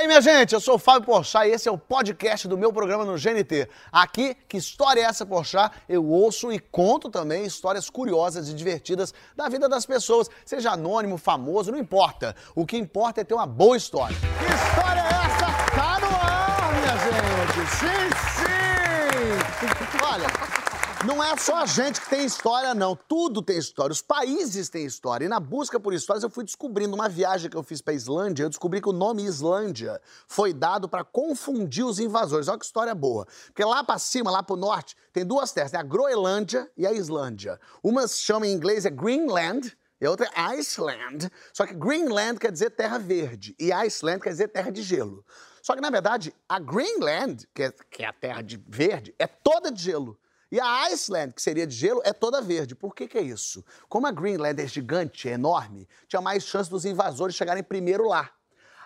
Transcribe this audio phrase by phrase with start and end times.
[0.00, 2.56] E aí, minha gente, eu sou o Fábio Porchat e esse é o podcast do
[2.56, 3.68] meu programa no GNT.
[3.92, 5.76] Aqui, que história é essa, Porchat?
[5.86, 11.18] Eu ouço e conto também histórias curiosas e divertidas da vida das pessoas, seja anônimo,
[11.18, 12.34] famoso, não importa.
[12.54, 14.16] O que importa é ter uma boa história.
[14.16, 15.46] Que história é essa?
[15.76, 17.70] Tá no ar, minha gente!
[17.76, 18.08] Sim,
[18.38, 20.02] sim!
[20.02, 20.49] Olha,
[21.04, 22.94] não é só a gente que tem história, não.
[22.94, 23.92] Tudo tem história.
[23.92, 25.24] Os países têm história.
[25.24, 26.94] E na busca por histórias, eu fui descobrindo.
[26.94, 30.88] Uma viagem que eu fiz pra Islândia, eu descobri que o nome Islândia foi dado
[30.88, 32.48] para confundir os invasores.
[32.48, 33.26] Olha que história boa.
[33.46, 36.92] Porque lá para cima, lá pro norte, tem duas terras: tem a Groenlândia e a
[36.92, 37.58] Islândia.
[37.82, 39.76] Uma se chama em inglês é Greenland.
[40.00, 41.30] E a outra é Iceland.
[41.52, 45.24] Só que Greenland quer dizer terra verde e Iceland quer dizer terra de gelo.
[45.62, 49.26] Só que, na verdade, a Greenland, que é, que é a terra de verde, é
[49.26, 50.18] toda de gelo.
[50.50, 52.74] E a Iceland, que seria de gelo, é toda verde.
[52.74, 53.64] Por que, que é isso?
[53.88, 58.30] Como a Greenland é gigante, é enorme, tinha mais chance dos invasores chegarem primeiro lá.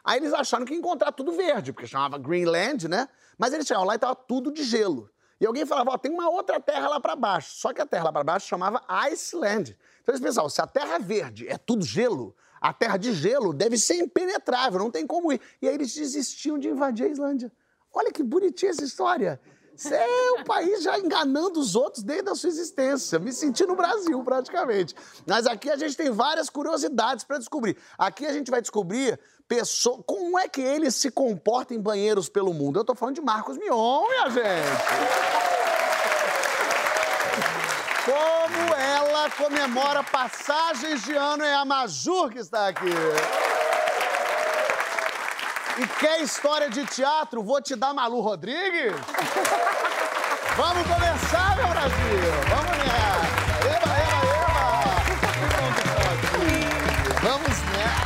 [0.04, 3.09] Aí eles acharam que ia encontrar tudo verde, porque chamava Greenland, né?
[3.38, 5.10] Mas eles chegaram lá e estava tudo de gelo.
[5.40, 7.54] E alguém falava, ó, tem uma outra terra lá para baixo.
[7.54, 9.76] Só que a terra lá para baixo chamava Iceland.
[10.02, 13.78] Então eles pensavam, se a terra verde é tudo gelo, a terra de gelo deve
[13.78, 15.40] ser impenetrável, não tem como ir.
[15.60, 17.51] E aí eles desistiam de invadir a Islândia.
[17.93, 19.40] Olha que bonitinha essa história.
[19.77, 23.19] Você é o país já enganando os outros desde a sua existência.
[23.19, 24.95] Me senti no Brasil, praticamente.
[25.27, 27.77] Mas aqui a gente tem várias curiosidades para descobrir.
[27.99, 32.55] Aqui a gente vai descobrir pessoa, como é que ele se comporta em banheiros pelo
[32.55, 32.79] mundo.
[32.79, 34.69] Eu tô falando de Marcos Mion, minha gente.
[38.05, 42.91] Como ela comemora passagens de ano é a Majur que está aqui.
[45.77, 47.43] E quer história de teatro?
[47.43, 48.95] Vou te dar Malu Rodrigues?
[50.57, 51.97] Vamos começar, meu Brasil!
[52.49, 53.27] Vamos nessa!
[53.67, 54.55] Eba, eba, eba!
[57.23, 58.05] Vamos nessa!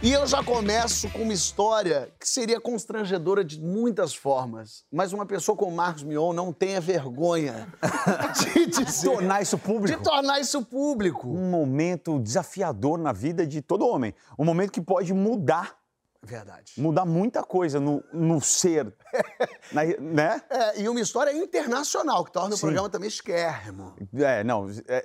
[0.00, 5.26] E eu já começo com uma história que seria constrangedora de muitas formas, mas uma
[5.26, 7.66] pessoa como Marcos Mion não tenha vergonha
[8.54, 9.10] de dizer...
[9.10, 9.98] tornar isso público.
[9.98, 11.28] De tornar isso público.
[11.28, 14.14] Um momento desafiador na vida de todo homem.
[14.38, 15.79] Um momento que pode mudar
[16.22, 16.74] Verdade.
[16.76, 18.94] Mudar muita coisa no, no ser,
[19.72, 20.42] na, né?
[20.50, 22.56] É, e uma história internacional, que torna Sim.
[22.56, 23.94] o programa também esquermo.
[24.14, 24.68] É, não.
[24.86, 25.04] É,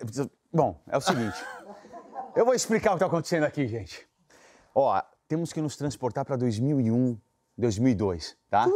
[0.51, 1.37] bom, é o seguinte.
[2.35, 4.05] eu vou explicar o que está acontecendo aqui, gente.
[4.73, 7.17] Ó, temos que nos transportar para 2001,
[7.57, 8.67] 2002, tá?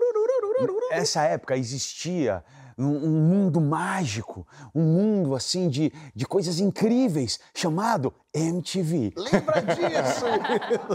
[0.92, 2.44] Essa época existia
[2.86, 9.14] um, mundo mágico, um mundo assim de, de coisas incríveis, chamado MTV.
[9.16, 10.26] Lembra disso?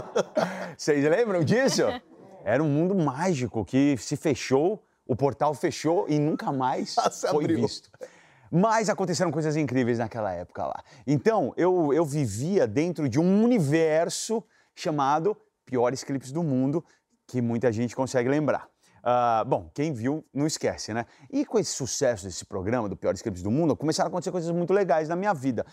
[0.77, 1.83] Vocês lembram disso?
[2.43, 7.45] Era um mundo mágico que se fechou, o portal fechou e nunca mais ah, foi
[7.45, 7.61] abriu.
[7.61, 7.89] visto.
[8.51, 10.83] Mas aconteceram coisas incríveis naquela época lá.
[11.05, 15.35] Então, eu, eu vivia dentro de um universo chamado
[15.65, 16.83] Piores Clipes do Mundo,
[17.27, 18.69] que muita gente consegue lembrar.
[19.05, 21.05] Uh, bom, quem viu não esquece, né?
[21.29, 24.49] E com esse sucesso desse programa, do Piores Clipes do Mundo, começaram a acontecer coisas
[24.49, 25.63] muito legais na minha vida.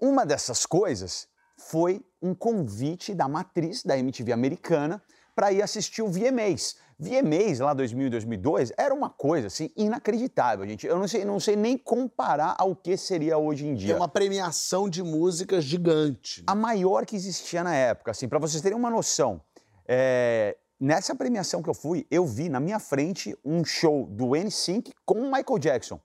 [0.00, 5.00] Uma dessas coisas foi um convite da matriz da MTV americana
[5.32, 6.76] para ir assistir o VMAs.
[6.98, 10.84] VMAs, lá 2000 e 2002, era uma coisa assim inacreditável, gente.
[10.84, 13.94] Eu não sei, não sei nem comparar ao que seria hoje em dia.
[13.94, 16.42] É uma premiação de música gigante.
[16.48, 19.40] A maior que existia na época, assim, para vocês terem uma noção.
[19.86, 24.92] É, Nessa premiação que eu fui, eu vi na minha frente um show do NSYNC
[25.06, 26.00] com o Michael Jackson.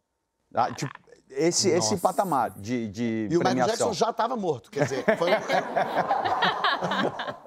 [0.54, 0.72] Tá?
[0.72, 0.94] Tipo,
[1.32, 3.32] esse, esse patamar de, de e premiação.
[3.32, 5.04] E o Michael Jackson já estava morto, quer dizer...
[5.18, 5.32] Foi...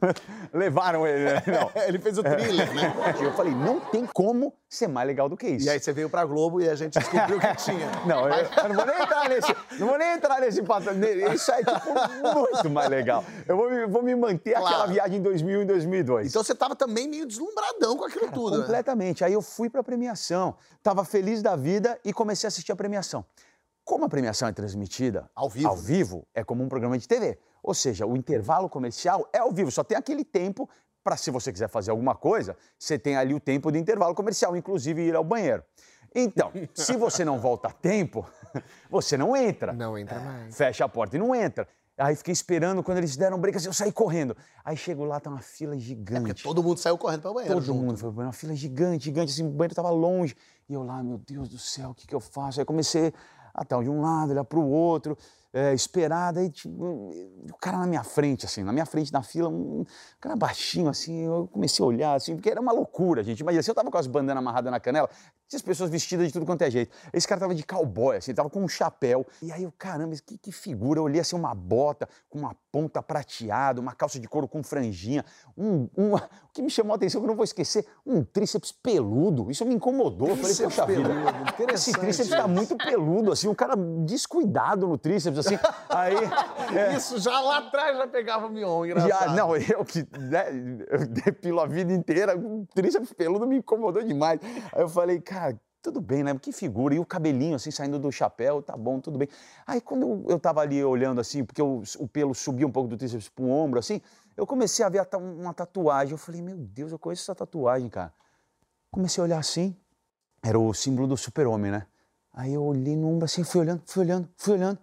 [0.52, 1.42] Levaram ele, né?
[1.46, 1.82] Não.
[1.82, 2.94] ele fez o thriller, né?
[3.20, 5.66] Eu falei, não tem como ser mais legal do que isso.
[5.66, 7.90] E aí você veio pra Globo e a gente descobriu que tinha.
[8.04, 9.56] Não, eu, eu, não vou nem entrar nesse.
[9.78, 11.34] Não vou nem entrar nesse patamar.
[11.34, 13.24] Isso é, tipo, muito mais legal.
[13.46, 14.66] Eu vou me, vou me manter claro.
[14.66, 16.28] aquela viagem em 2000 e 2002.
[16.28, 18.62] Então você tava também meio deslumbradão com aquilo Cara, tudo, né?
[18.62, 19.20] Completamente.
[19.20, 19.28] Né?
[19.28, 20.56] Aí eu fui pra premiação.
[20.82, 23.24] Tava feliz da vida e comecei a assistir a premiação.
[23.84, 27.38] Como a premiação é transmitida ao vivo, ao vivo é como um programa de TV.
[27.66, 30.70] Ou seja, o intervalo comercial é ao vivo, só tem aquele tempo
[31.02, 34.56] para, se você quiser fazer alguma coisa, você tem ali o tempo de intervalo comercial,
[34.56, 35.64] inclusive ir ao banheiro.
[36.14, 38.24] Então, se você não volta a tempo,
[38.88, 39.72] você não entra.
[39.72, 40.56] Não entra mais.
[40.56, 41.66] Fecha a porta e não entra.
[41.98, 44.36] Aí fiquei esperando, quando eles deram break, assim, eu saí correndo.
[44.64, 46.18] Aí chego lá, tá uma fila gigante.
[46.18, 47.54] É porque todo mundo saiu correndo para o banheiro.
[47.54, 47.82] Todo junto.
[47.82, 50.36] mundo foi para uma fila gigante, gigante, assim, o banheiro tava longe.
[50.68, 52.60] E eu lá, meu Deus do céu, o que, que eu faço?
[52.60, 53.12] Aí comecei
[53.52, 55.16] a estar de um lado, olhar para o outro
[55.56, 57.10] é, esperada, e tipo,
[57.50, 59.86] o cara na minha frente, assim, na minha frente na fila, um
[60.20, 63.40] cara baixinho, assim, eu comecei a olhar, assim, porque era uma loucura, gente.
[63.40, 65.08] Imagina, se eu tava com as bandanas amarradas na canela,
[65.48, 66.94] tinha as pessoas vestidas de tudo quanto é jeito.
[67.12, 69.26] Esse cara tava de cowboy, assim, tava com um chapéu.
[69.40, 70.98] E aí eu, caramba, que, que figura.
[70.98, 75.24] Eu olhei assim, uma bota com uma ponta prateada, uma calça de couro com franjinha,
[75.56, 76.20] um, um, o
[76.52, 79.50] que me chamou a atenção, que eu não vou esquecer, um tríceps peludo.
[79.50, 80.36] Isso me incomodou.
[80.36, 84.98] Tríceps eu falei, poxa vida, esse tríceps está muito peludo, assim, um cara descuidado no
[84.98, 85.58] tríceps, assim.
[85.88, 86.16] Aí.
[86.76, 86.96] É...
[86.96, 89.08] Isso já lá atrás já pegava mion, engraçado.
[89.08, 90.46] Já, não, eu que né,
[90.90, 94.40] eu depilo a vida inteira, um tríceps peludo me incomodou demais.
[94.72, 95.35] Aí eu falei, cara,
[95.86, 96.36] tudo bem, né?
[96.40, 96.94] Que figura.
[96.94, 99.28] E o cabelinho, assim, saindo do chapéu, tá bom, tudo bem.
[99.66, 102.88] Aí, quando eu, eu tava ali olhando, assim, porque o, o pelo subia um pouco
[102.88, 104.00] do tríceps pro ombro, assim,
[104.36, 106.12] eu comecei a ver uma tatuagem.
[106.12, 108.12] Eu falei, meu Deus, eu conheço essa tatuagem, cara.
[108.90, 109.76] Comecei a olhar assim,
[110.42, 111.86] era o símbolo do super-homem, né?
[112.32, 114.78] Aí eu olhei no ombro assim, fui olhando, fui olhando, fui olhando,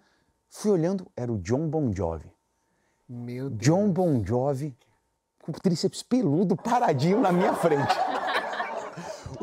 [0.49, 2.31] fui olhando, era o John Bon Jovi.
[3.07, 3.61] Meu Deus.
[3.61, 4.75] John Bon Jovi
[5.43, 7.93] com o tríceps peludo paradinho na minha frente.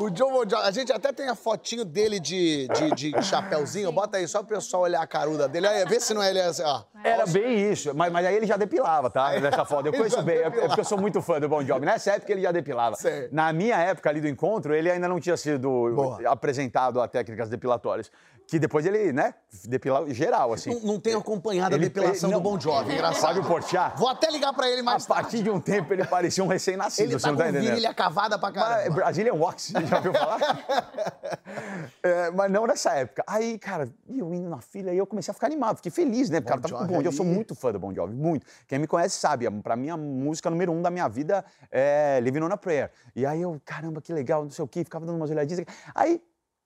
[0.01, 3.91] O John Bon Jovi, a gente até tem a fotinho dele de, de, de chapéuzinho.
[3.91, 5.67] Bota aí só pro pessoal olhar a caruda dele.
[5.67, 6.81] Aí, vê se não é ele assim, ó.
[7.03, 9.39] Era bem isso, mas, mas aí ele já depilava, tá?
[9.39, 9.85] Nessa foto.
[9.85, 11.85] Eu conheço bem, é porque eu sou muito fã do Bon Jovi.
[11.85, 12.95] Nessa época ele já depilava.
[12.95, 13.29] Sei.
[13.31, 16.31] Na minha época ali do encontro, ele ainda não tinha sido Boa.
[16.31, 18.11] apresentado a técnicas depilatórias
[18.51, 19.33] que depois ele, né,
[19.63, 20.71] depila geral, assim.
[20.71, 23.35] Não, não tem acompanhado ele, a depilação ele, não, do Bon Jovi, engraçado.
[23.35, 23.97] Fábio Porchat.
[23.97, 25.43] Vou até ligar pra ele mais A partir tarde.
[25.43, 27.77] de um tempo ele parecia um recém-nascido, ele você tá não tá entendendo?
[27.77, 28.81] Ele é cavada pra caramba.
[28.83, 30.39] Mas, Brazilian Wax, já ouviu falar?
[32.03, 33.23] é, mas não nessa época.
[33.25, 36.41] Aí, cara, eu indo na fila, aí eu comecei a ficar animado, fiquei feliz, né,
[36.41, 37.05] porque bon cara tava com o Bon Jovi.
[37.05, 38.45] Eu sou muito fã do Bon Jovi, muito.
[38.67, 42.41] Quem me conhece sabe, pra mim a música número um da minha vida é Living
[42.41, 42.91] on a Prayer.
[43.15, 45.65] E aí eu, caramba, que legal, não sei o quê, ficava dando umas olhadinhas.
[45.95, 46.21] Aí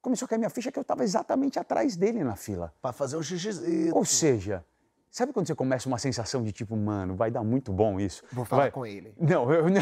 [0.06, 2.72] começou a cair minha ficha que eu estava exatamente atrás dele na fila.
[2.80, 3.90] Para fazer um xixi.
[3.92, 4.64] Ou seja,
[5.10, 8.24] sabe quando você começa uma sensação de tipo, mano, vai dar muito bom isso?
[8.32, 8.72] Vou falar vai...
[8.72, 9.16] com ele.
[9.18, 9.82] Não, eu não.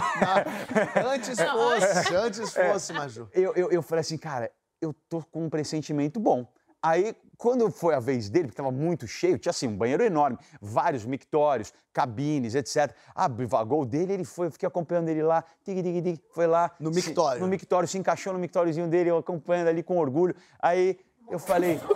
[1.12, 3.28] antes fosse, antes fosse, Maju.
[3.34, 4.50] Eu, eu, eu falei assim, cara,
[4.80, 6.48] eu tô com um pressentimento bom.
[6.82, 10.38] Aí, quando foi a vez dele, porque estava muito cheio, tinha assim um banheiro enorme,
[10.62, 12.96] vários mictórios, cabines, etc.
[13.14, 16.48] Abriu o gol dele, ele foi, eu fiquei acompanhando ele lá, tig, tig, tig, foi
[16.48, 16.72] lá.
[16.80, 17.38] No mictório?
[17.38, 20.36] Se, no mictório, se encaixou no mictóriozinho dele, eu acompanhando ali com orgulho.
[20.60, 21.00] Aí
[21.30, 21.80] eu falei.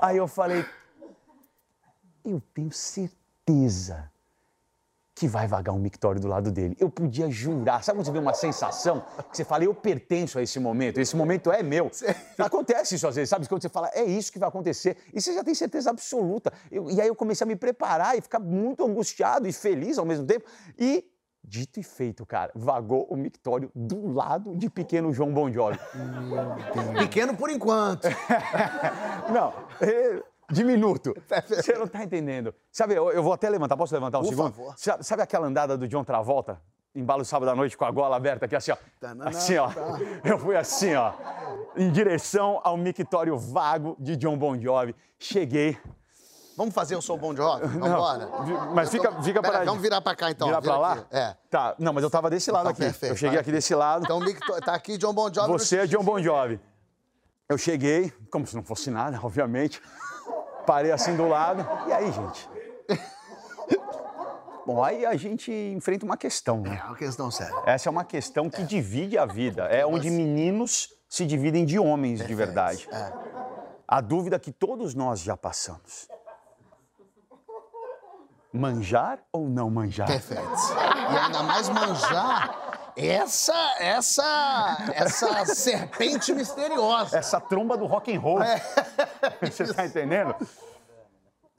[0.00, 0.64] Aí eu falei,
[2.24, 4.10] eu tenho certeza
[5.14, 6.76] que vai vagar um mictório do lado dele.
[6.78, 7.84] Eu podia jurar.
[7.84, 11.14] Sabe quando você vê uma sensação que você fala, eu pertenço a esse momento, esse
[11.14, 11.90] momento é meu.
[12.38, 13.48] Acontece isso às vezes, sabe?
[13.48, 14.96] Quando você fala, é isso que vai acontecer.
[15.12, 16.52] E você já tem certeza absoluta.
[16.70, 20.04] Eu, e aí eu comecei a me preparar e ficar muito angustiado e feliz ao
[20.04, 20.46] mesmo tempo.
[20.76, 21.04] E
[21.46, 25.78] Dito e feito, cara, vagou o mictório do lado de pequeno João Bon Jovi.
[26.98, 28.08] Pequeno por enquanto.
[29.30, 29.52] Não,
[30.50, 31.14] diminuto.
[31.48, 32.54] Você não tá entendendo.
[32.70, 34.52] Sabe, eu, eu, vou até levantar, posso levantar um Por segundo?
[34.52, 34.74] Favor.
[34.76, 36.60] Sabe, sabe, aquela andada do John Travolta?
[36.94, 38.76] Embalo sábado à noite com a gola aberta aqui, assim, ó.
[39.26, 39.68] Assim, ó.
[40.24, 41.12] Eu fui assim, ó.
[41.76, 44.94] Em direção ao mictório vago de John Bon Jovi.
[45.18, 45.76] Cheguei.
[46.56, 47.66] Vamos fazer o Sou Bom Jovi?
[47.78, 48.28] Vamos embora?
[48.72, 49.64] Mas fica, fica Pera, para...
[49.64, 50.46] Vamos virar para cá, então.
[50.46, 50.92] Virar para lá?
[50.92, 51.16] Aqui.
[51.16, 51.36] É.
[51.50, 52.80] Tá, não, mas eu tava desse lado então, aqui.
[52.80, 54.04] Perfeito, eu cheguei aqui desse lado.
[54.04, 54.20] Então,
[54.60, 55.48] tá aqui John Bon Jovi.
[55.48, 56.60] Você é John Bon Jovi.
[57.48, 59.82] Eu cheguei, como se não fosse nada, obviamente.
[60.66, 61.66] Parei assim do lado.
[61.88, 62.48] E aí, gente?
[64.66, 66.80] Bom, aí a gente enfrenta uma questão, né?
[66.82, 67.54] É uma questão séria.
[67.66, 68.64] Essa é uma questão que é.
[68.64, 69.64] divide a vida.
[69.64, 72.28] É onde meninos se dividem de homens Perfeito.
[72.28, 72.88] de verdade.
[72.90, 73.12] É.
[73.86, 76.08] A dúvida que todos nós já passamos.
[78.52, 80.06] Manjar ou não manjar?
[80.06, 80.42] Perfeito.
[81.12, 82.63] E ainda mais manjar
[82.96, 87.18] essa, essa, essa serpente misteriosa.
[87.18, 88.42] Essa tromba do rock and roll.
[88.42, 88.62] É.
[89.42, 90.34] Você está entendendo?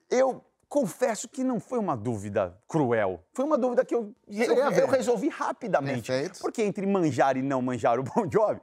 [0.09, 3.23] Eu confesso que não foi uma dúvida cruel.
[3.33, 6.11] Foi uma dúvida que eu, eu, eu resolvi rapidamente.
[6.11, 6.39] Perfeito.
[6.39, 8.61] Porque entre manjar e não manjar o Bon Jovi,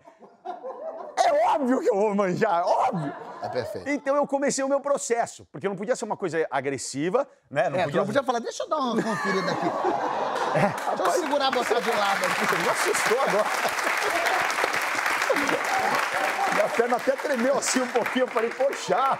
[1.34, 3.12] é óbvio que eu vou manjar, óbvio.
[3.42, 3.88] É perfeito.
[3.88, 7.68] Então eu comecei o meu processo, porque não podia ser uma coisa agressiva, né?
[7.68, 8.00] Não, é, podia...
[8.00, 9.66] não podia falar, deixa eu dar uma conferida aqui.
[10.52, 12.44] É, deixa eu segurar, botar de lado aqui.
[12.44, 13.46] Você me assustou agora.
[16.52, 19.18] Minha perna até tremeu assim um pouquinho, eu falei, poxa.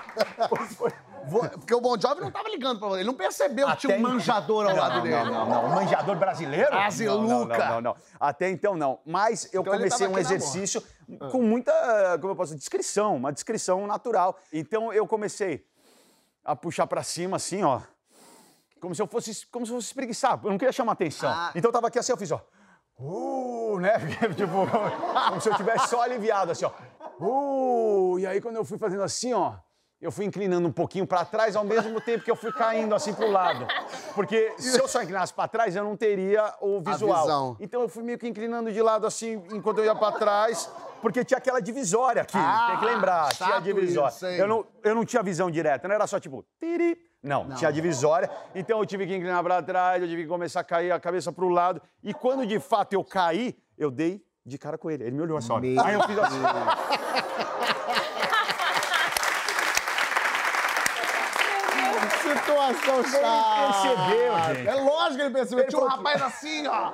[1.31, 4.01] Porque o Bon Jovi não tava ligando pra você, ele não percebeu que tinha um
[4.01, 5.17] manjador ao não, lado não, dele.
[5.17, 6.75] Não, não, não, um manjador brasileiro?
[6.75, 7.59] Aziluca.
[7.59, 8.99] Não, não, não, não, Até então não.
[9.05, 10.83] Mas eu então comecei um exercício
[11.31, 11.73] com muita,
[12.21, 14.37] como eu posso dizer, descrição, uma descrição natural.
[14.53, 15.65] Então eu comecei
[16.45, 17.81] a puxar pra cima assim, ó.
[18.81, 20.41] Como se eu fosse, como se eu fosse espreguiçar.
[20.43, 21.31] Eu não queria chamar atenção.
[21.31, 21.53] Ah.
[21.55, 22.45] Então eu tava aqui assim, eu fiz, ó.
[22.99, 23.93] Uh, né?
[24.37, 24.67] tipo,
[25.29, 26.73] como se eu tivesse só aliviado, assim, ó.
[27.21, 29.55] Uh, e aí quando eu fui fazendo assim, ó
[30.03, 33.15] eu fui inclinando um pouquinho para trás ao mesmo tempo que eu fui caindo assim
[33.15, 33.65] para o lado.
[34.17, 37.57] Porque se eu só inclinasse para trás, eu não teria o visual.
[37.61, 40.69] Então eu fui meio que inclinando de lado assim enquanto eu ia para trás,
[41.01, 42.37] porque tinha aquela divisória aqui.
[42.37, 44.09] Ah, tem que lembrar, tinha a divisória.
[44.13, 46.45] Isso, eu, não, eu não tinha visão direta, não era só tipo.
[46.59, 48.29] Tiri, Não, não, tinha divisória.
[48.57, 51.33] Então eu tive que inclinar para trás, eu tive que começar a cair a cabeça
[51.33, 51.81] para o lado.
[52.03, 55.05] E quando de fato eu caí, eu dei de cara com ele.
[55.05, 56.41] Ele me olhou assim, Meu Aí eu fiz assim.
[62.69, 63.73] Situação chata.
[63.73, 64.69] percebeu, gente.
[64.69, 65.65] É lógico que ele percebeu.
[65.65, 66.93] Ele Tinha um rapaz assim, ó.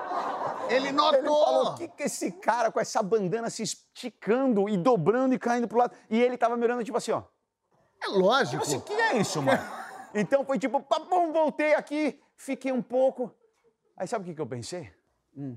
[0.68, 1.18] Ele notou.
[1.18, 5.38] Ele falou, o que que esse cara com essa bandana se esticando e dobrando e
[5.38, 5.94] caindo pro lado?
[6.08, 7.22] E ele tava mirando tipo assim, ó.
[8.02, 8.62] É lógico.
[8.62, 9.62] Tipo assim, que é isso, mano?
[10.14, 13.34] então foi tipo, papum, voltei aqui, fiquei um pouco.
[13.96, 14.92] Aí sabe o que que eu pensei?
[15.36, 15.56] Hum.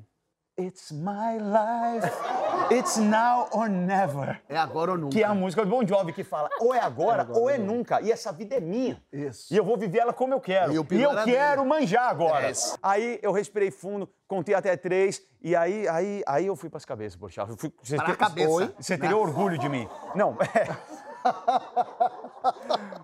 [0.60, 2.41] It's my life.
[2.72, 4.40] It's now or never.
[4.48, 5.14] É agora ou nunca.
[5.14, 7.50] Que é a música do Bon Jovi que fala ou é agora, é agora ou
[7.50, 8.02] é nunca.
[8.02, 9.02] E essa vida é minha.
[9.12, 9.54] Isso.
[9.54, 10.72] E eu vou viver ela como eu quero.
[10.72, 11.70] E, e eu quero dele.
[11.70, 12.50] manjar agora.
[12.50, 16.78] É aí eu respirei fundo, contei até três e aí, aí, aí eu fui para
[16.78, 17.20] as cabeças,
[17.58, 18.74] fui, você para a cabeça.
[18.80, 19.22] Você teria Não.
[19.22, 19.90] orgulho de mim.
[20.16, 21.02] Não, é...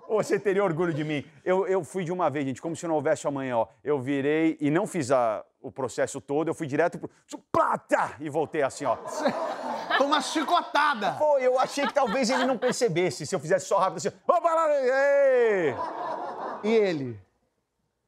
[0.08, 1.26] Você teria orgulho de mim.
[1.44, 3.68] Eu, eu fui de uma vez, gente, como se não houvesse amanhã, ó.
[3.84, 7.10] Eu virei e não fiz a, o processo todo, eu fui direto pro.
[7.52, 8.16] Plata!
[8.20, 8.98] E voltei assim, ó.
[9.98, 11.14] Com uma chicotada!
[11.14, 14.12] Foi, eu achei que talvez ele não percebesse se eu fizesse só rápido assim.
[14.28, 15.76] Opa, lá, ei!
[16.64, 17.27] E ele?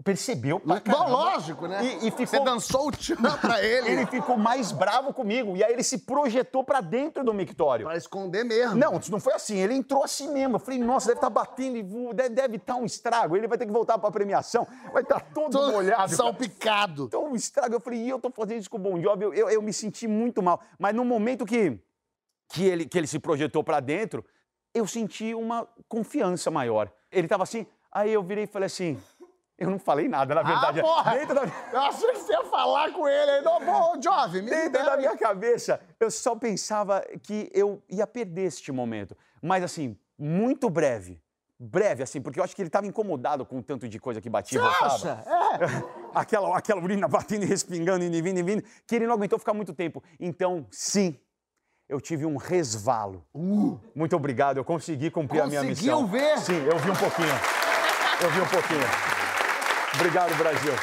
[0.03, 1.83] Percebeu pra Bom, lógico, né?
[1.83, 2.25] E, e ficou...
[2.25, 3.89] Você dançou o tchan pra ele.
[3.89, 5.57] ele ficou mais bravo comigo.
[5.57, 7.85] E aí ele se projetou pra dentro do mictório.
[7.85, 8.75] Pra esconder mesmo.
[8.75, 9.57] Não, não foi assim.
[9.57, 10.55] Ele entrou assim mesmo.
[10.55, 11.83] Eu falei, nossa, deve estar tá batendo e
[12.29, 13.35] deve estar tá um estrago.
[13.35, 14.65] Ele vai ter que voltar pra premiação.
[14.93, 16.15] Vai estar tá todo, todo molhado.
[16.15, 17.05] Salpicado.
[17.05, 17.75] Então, um estrago.
[17.75, 19.23] Eu falei, e eu tô fazendo isso com o Bon Jovi.
[19.23, 20.61] Eu, eu, eu me senti muito mal.
[20.77, 21.77] Mas no momento que,
[22.53, 24.23] que, ele, que ele se projetou pra dentro,
[24.73, 26.89] eu senti uma confiança maior.
[27.11, 28.97] Ele tava assim, aí eu virei e falei assim...
[29.59, 30.79] Eu não falei nada, na verdade.
[30.79, 31.17] Ah, porra!
[31.17, 31.41] Dentro da...
[31.73, 33.43] Eu achei que você ia falar com ele aí.
[33.43, 38.71] Bom, jovem, me Dentro da minha cabeça, eu só pensava que eu ia perder este
[38.71, 39.17] momento.
[39.41, 41.21] Mas, assim, muito breve.
[41.59, 44.29] Breve, assim, porque eu acho que ele estava incomodado com o tanto de coisa que
[44.29, 45.25] batia e voltava.
[45.27, 46.09] É.
[46.15, 49.37] aquela, aquela urina batendo e respingando, indo e vindo e vindo, que ele não aguentou
[49.37, 50.01] ficar muito tempo.
[50.17, 51.19] Então, sim,
[51.89, 53.25] eu tive um resvalo.
[53.35, 53.77] Uh.
[53.93, 56.07] Muito obrigado, eu consegui cumprir Conseguiu a minha missão.
[56.07, 56.37] Conseguiu ver?
[56.37, 57.27] Sim, eu vi um pouquinho.
[58.21, 59.18] Eu vi um pouquinho.
[59.95, 60.73] Obrigado, Brasil.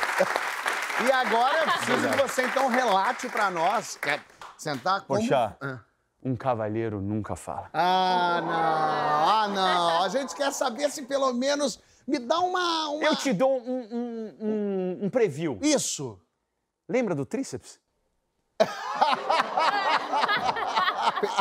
[1.06, 3.96] E agora eu preciso que você então relate para nós.
[3.96, 4.20] Quer
[4.56, 5.02] sentar?
[5.02, 5.20] Como?
[5.20, 5.80] Poxa, ah.
[6.22, 7.68] um cavalheiro nunca fala.
[7.72, 8.52] Ah, não.
[8.52, 10.02] Ah, não.
[10.02, 12.88] A gente quer saber se pelo menos me dá uma.
[12.90, 13.04] uma...
[13.04, 15.58] Eu te dou um, um, um, um preview.
[15.62, 16.20] Isso.
[16.88, 17.78] Lembra do tríceps?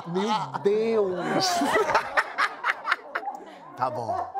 [0.08, 1.46] Meu Deus!
[3.78, 4.36] tá bom.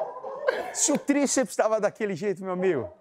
[0.74, 2.92] Se o tríceps estava daquele jeito, meu amigo,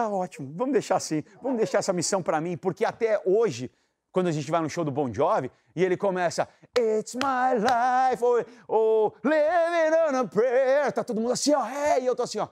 [0.00, 3.70] Tá ótimo, vamos deixar assim, vamos deixar essa missão para mim, porque até hoje,
[4.10, 8.24] quando a gente vai no show do Bon Jovi e ele começa It's my life,
[8.24, 12.22] ou, ou Living on a Prayer, tá todo mundo assim, ó, é, e eu tô
[12.22, 12.48] assim, ó.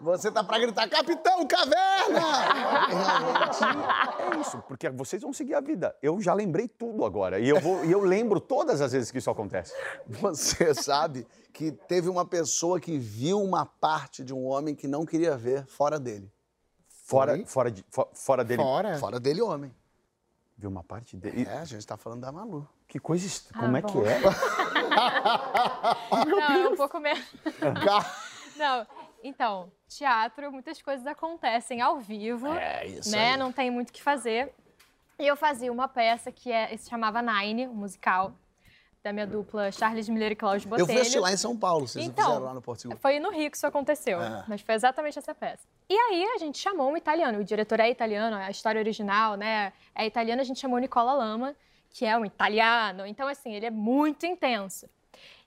[0.00, 2.20] Você tá pra gritar, Capitão Caverna!
[4.18, 5.96] é isso, porque vocês vão seguir a vida.
[6.02, 7.38] Eu já lembrei tudo agora.
[7.40, 9.72] E eu, vou, e eu lembro todas as vezes que isso acontece.
[10.06, 15.04] Você sabe que teve uma pessoa que viu uma parte de um homem que não
[15.04, 16.30] queria ver fora dele.
[16.88, 18.62] Fora, fora, de, fora dele?
[18.62, 18.98] Fora.
[18.98, 19.74] Fora dele, homem.
[20.56, 21.46] Viu uma parte dele?
[21.48, 22.66] É, a gente tá falando da Malu.
[22.88, 23.28] Que coisa.
[23.52, 23.88] Ah, como é bom.
[23.88, 24.20] que é?
[26.26, 27.24] Não, é um pouco menos.
[28.56, 28.86] não,
[29.22, 32.52] então, teatro, muitas coisas acontecem ao vivo.
[32.54, 33.10] É, isso.
[33.10, 33.32] Né?
[33.32, 33.36] Aí.
[33.36, 34.52] Não tem muito o que fazer.
[35.18, 38.34] E eu fazia uma peça que é, se chamava Nine, um musical
[39.06, 40.90] da minha dupla Charles Miller e Cláudio Botelho.
[40.90, 42.98] Eu fiz lá em São Paulo, vocês então, fizeram lá no Porto Seguro.
[43.00, 44.44] Foi no Rio que isso aconteceu, é.
[44.48, 45.62] mas foi exatamente essa peça.
[45.88, 49.72] E aí a gente chamou um italiano, o diretor é italiano, a história original, né,
[49.94, 51.54] é italiana, a gente chamou Nicola Lama,
[51.96, 54.86] que é um italiano, então assim, ele é muito intenso.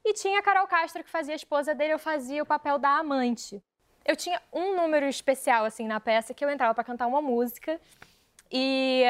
[0.04, 2.98] E tinha a Carol Castro, que fazia a esposa dele, eu fazia o papel da
[2.98, 3.62] amante.
[4.04, 7.80] Eu tinha um número especial, assim, na peça, que eu entrava para cantar uma música
[8.52, 9.04] e...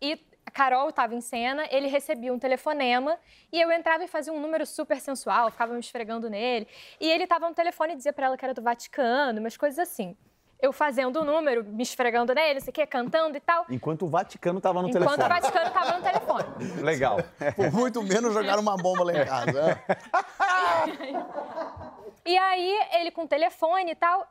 [0.00, 3.18] E a Carol estava em cena, ele recebia um telefonema
[3.52, 6.68] e eu entrava e fazia um número super sensual, ficava me esfregando nele.
[7.00, 9.80] E ele estava no telefone e dizia para ela que era do Vaticano, umas coisas
[9.80, 10.16] assim.
[10.60, 13.66] Eu fazendo o número, me esfregando nele, não sei o quê, cantando e tal.
[13.68, 15.16] Enquanto o Vaticano estava no Enquanto telefone.
[15.16, 16.46] Enquanto o Vaticano estava no telefone.
[16.82, 17.18] Legal.
[17.54, 19.78] Por muito menos jogaram uma bomba lá em casa.
[22.24, 24.26] e aí, ele com o telefone e tal,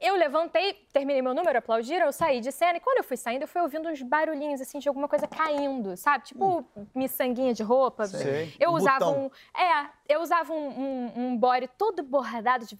[0.00, 2.78] eu levantei, terminei meu número, aplaudiram, eu saí de cena.
[2.78, 5.94] E quando eu fui saindo, eu fui ouvindo uns barulhinhos, assim, de alguma coisa caindo,
[5.94, 6.24] sabe?
[6.24, 6.86] Tipo, hum.
[6.94, 8.06] miçanguinha de roupa.
[8.06, 8.54] Sei.
[8.58, 9.26] Eu um usava botão.
[9.26, 9.60] um...
[9.60, 12.74] É, eu usava um, um, um body todo bordado de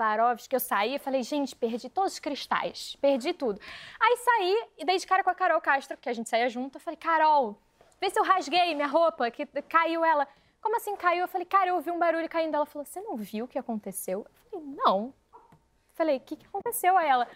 [0.49, 2.97] que Eu saí e falei, gente, perdi todos os cristais.
[3.01, 3.61] Perdi tudo.
[4.01, 6.79] Aí saí e dei de cara com a Carol Castro, que a gente saía junto.
[6.79, 7.61] Eu falei, Carol,
[8.01, 10.27] vê se eu rasguei minha roupa, que caiu ela.
[10.63, 11.25] como assim caiu?
[11.25, 12.55] Eu falei, cara, eu ouvi um barulho caindo.
[12.55, 14.27] Ela falou, você não viu o que aconteceu?
[14.53, 15.13] Eu falei, não.
[16.01, 16.97] Falei, o que, que aconteceu?
[16.97, 17.29] Aí ela,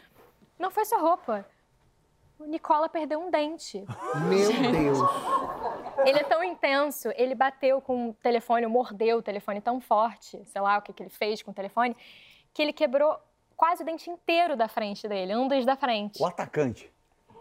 [0.58, 1.46] não foi sua roupa.
[2.38, 3.84] O Nicola perdeu um dente.
[4.26, 4.98] Meu Deus.
[6.06, 10.62] Ele é tão intenso, ele bateu com o telefone, mordeu o telefone tão forte, sei
[10.62, 11.94] lá o que, que ele fez com o telefone,
[12.54, 13.18] que ele quebrou
[13.54, 16.22] quase o dente inteiro da frente dele, um dos da frente.
[16.22, 16.90] O atacante.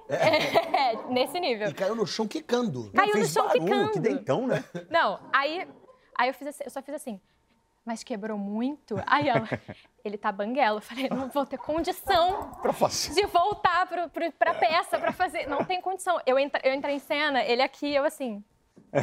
[0.10, 1.70] É, nesse nível.
[1.70, 2.92] E caiu no chão quicando.
[2.92, 3.92] Caiu no Fez chão barulho, quicando.
[3.94, 4.62] Que dentão, né?
[4.90, 5.66] Não, aí,
[6.18, 7.22] aí eu, fiz assim- eu só fiz assim,
[7.86, 8.96] mas quebrou muito?
[9.06, 9.48] Aí ela,
[10.04, 10.78] ele tá banguela.
[10.78, 13.14] Eu falei, não vou ter condição Pra fazer.
[13.14, 15.48] de voltar pro, pro, pra peça pra fazer.
[15.48, 16.20] Não tem condição.
[16.26, 18.44] Eu, entra, eu entrei em cena, ele aqui, eu assim.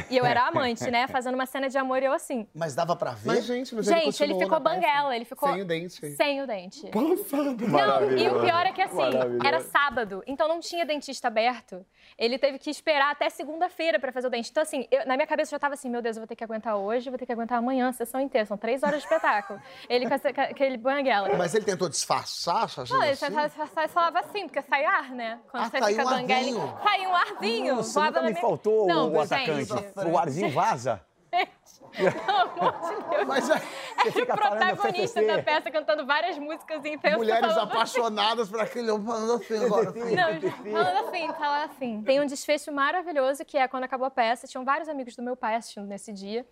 [0.09, 1.07] E eu era amante, né?
[1.09, 2.47] Fazendo uma cena de amor e eu assim.
[2.55, 3.27] Mas dava pra ver?
[3.27, 4.05] Mas, gente, mas Gente, ele
[4.35, 4.75] continuou ficou peça.
[4.75, 5.49] banguela, ele ficou.
[5.53, 6.11] Sem o dente.
[6.17, 6.87] Sem o dente.
[6.89, 7.69] Passado.
[7.69, 9.01] Não, e o pior é que assim,
[9.45, 11.85] era sábado, então não tinha dentista aberto.
[12.19, 14.51] Ele teve que esperar até segunda-feira pra fazer o dente.
[14.51, 16.37] Então, assim, eu- na minha cabeça eu já tava assim, meu Deus, eu vou ter
[16.37, 18.47] que aguentar hoje, vou ter que aguentar amanhã, a sessão inteira.
[18.47, 19.61] São três horas de espetáculo.
[19.89, 21.29] Ele com, essa- com aquele banguela.
[21.37, 22.95] Mas ele tentou disfarçar, Xaxá?
[22.95, 23.27] Não, ele assim?
[23.33, 25.39] só, só, só falava assim, porque sai ar, né?
[25.51, 26.79] Quando Ah, você fica um banguela, ele- arzinho.
[26.83, 27.75] sai um arzinho.
[27.77, 29.73] Nossa, nunca me minha- faltou Não, o atacante.
[30.13, 31.01] O arzinho vaza.
[31.31, 32.11] Pelo
[32.41, 32.73] amor
[33.03, 33.27] de Deus.
[33.27, 37.19] Mas é, Era o protagonista da peça cantando várias músicas intensas.
[37.19, 39.93] mulheres falando- apaixonadas por aquele homem falando assim agora.
[39.93, 40.05] filho.
[40.17, 42.03] Não, falando assim, falando assim.
[42.03, 44.47] Tem um desfecho maravilhoso que é quando acabou a peça.
[44.47, 46.47] Tinham vários amigos do meu pai assistindo nesse dia.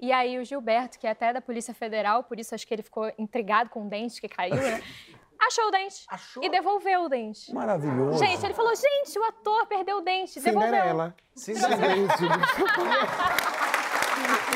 [0.00, 2.82] E aí o Gilberto, que é até da Polícia Federal, por isso acho que ele
[2.82, 4.80] ficou intrigado com o dente que caiu, né?
[5.40, 6.04] Achou o dente.
[6.08, 6.42] Achou?
[6.42, 7.52] E devolveu o dente.
[7.54, 8.18] Maravilhoso.
[8.18, 10.40] Gente, ele falou, gente, o ator perdeu o dente.
[10.40, 10.68] Devolveu.
[10.68, 11.16] Cinderela.
[11.34, 12.16] Sim, Sem dente.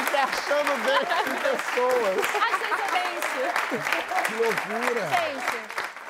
[0.03, 2.19] De pessoas.
[2.43, 4.27] Achei seu dente.
[4.27, 5.09] Que loucura.
[5.09, 5.57] Gente,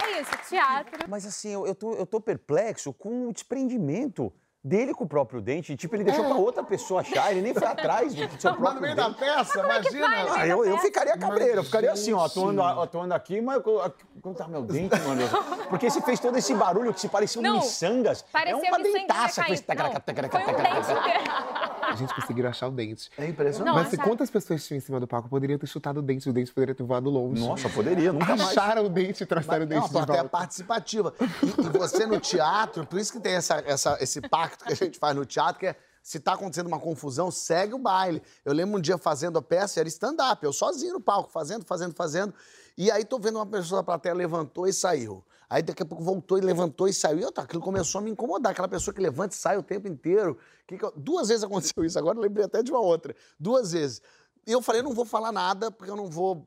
[0.03, 1.09] é isso, teatro.
[1.09, 4.33] Mas assim, eu, eu, tô, eu tô perplexo com o desprendimento
[4.65, 5.77] dele com o próprio dente.
[5.77, 8.57] Tipo, ele deixou pra outra pessoa achar, ele nem foi atrás do seu Mas no
[8.57, 9.09] próprio meio dente.
[9.11, 10.07] da peça, imagina.
[10.37, 14.47] Ah, eu, eu ficaria cabreiro, eu ficaria assim, ó, atuando, atuando aqui, mas como tá
[14.47, 15.23] meu dente, mano?
[15.69, 18.23] Porque você fez todo esse barulho que se parecia um Não, miçangas.
[18.33, 21.62] Parecia é uma dentaça tacaraca, Foi um dente.
[21.93, 23.11] A gente conseguiu achar o dente.
[23.19, 23.67] É impressionante.
[23.69, 24.11] Não, Mas se acharam.
[24.11, 26.75] quantas pessoas tinham em cima do palco poderiam ter chutado o dente, o dente poderia
[26.75, 27.41] ter voado longe.
[27.47, 28.51] Nossa, poderia, nunca mais.
[28.51, 30.29] Acharam o dente e trouxeram o É dente uma de plateia volta.
[30.31, 31.15] participativa.
[31.21, 34.77] E, e você no teatro, por isso que tem essa, essa- esse pacto que a
[34.77, 38.21] gente faz no teatro, que é se tá acontecendo uma confusão, segue o baile.
[38.45, 41.95] Eu lembro um dia fazendo a peça, era stand-up, eu sozinho no palco, fazendo, fazendo,
[41.95, 42.35] fazendo.
[42.77, 45.23] E aí tô vendo uma pessoa da plateia levantou e saiu.
[45.53, 47.19] Aí daqui a pouco voltou e levantou e saiu.
[47.19, 48.53] E aquilo começou a me incomodar.
[48.53, 50.39] Aquela pessoa que levanta e sai o tempo inteiro.
[50.67, 53.15] Que que eu- Duas vezes aconteceu isso, agora lembrei até de uma outra.
[53.39, 54.01] Duas vezes.
[54.47, 56.47] E eu falei, não vou falar nada, porque eu não vou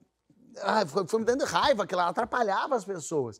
[0.61, 3.39] ah, foi, foi me dando raiva, ela atrapalhava as pessoas.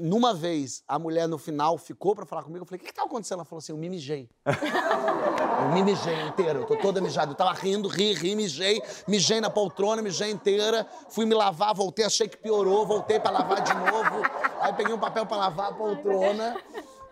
[0.00, 2.94] Numa vez, a mulher no final ficou pra falar comigo, eu falei, o que, que
[2.94, 3.38] tá acontecendo?
[3.38, 4.30] Ela falou assim, eu me mijei.
[4.46, 7.32] eu me mijei inteira, eu tô toda mijada.
[7.32, 12.04] Eu tava rindo, ri, ri, mijei, mijei na poltrona, mijei inteira, fui me lavar, voltei,
[12.04, 14.22] achei que piorou, voltei pra lavar de novo.
[14.60, 16.56] Aí peguei um papel pra lavar a poltrona.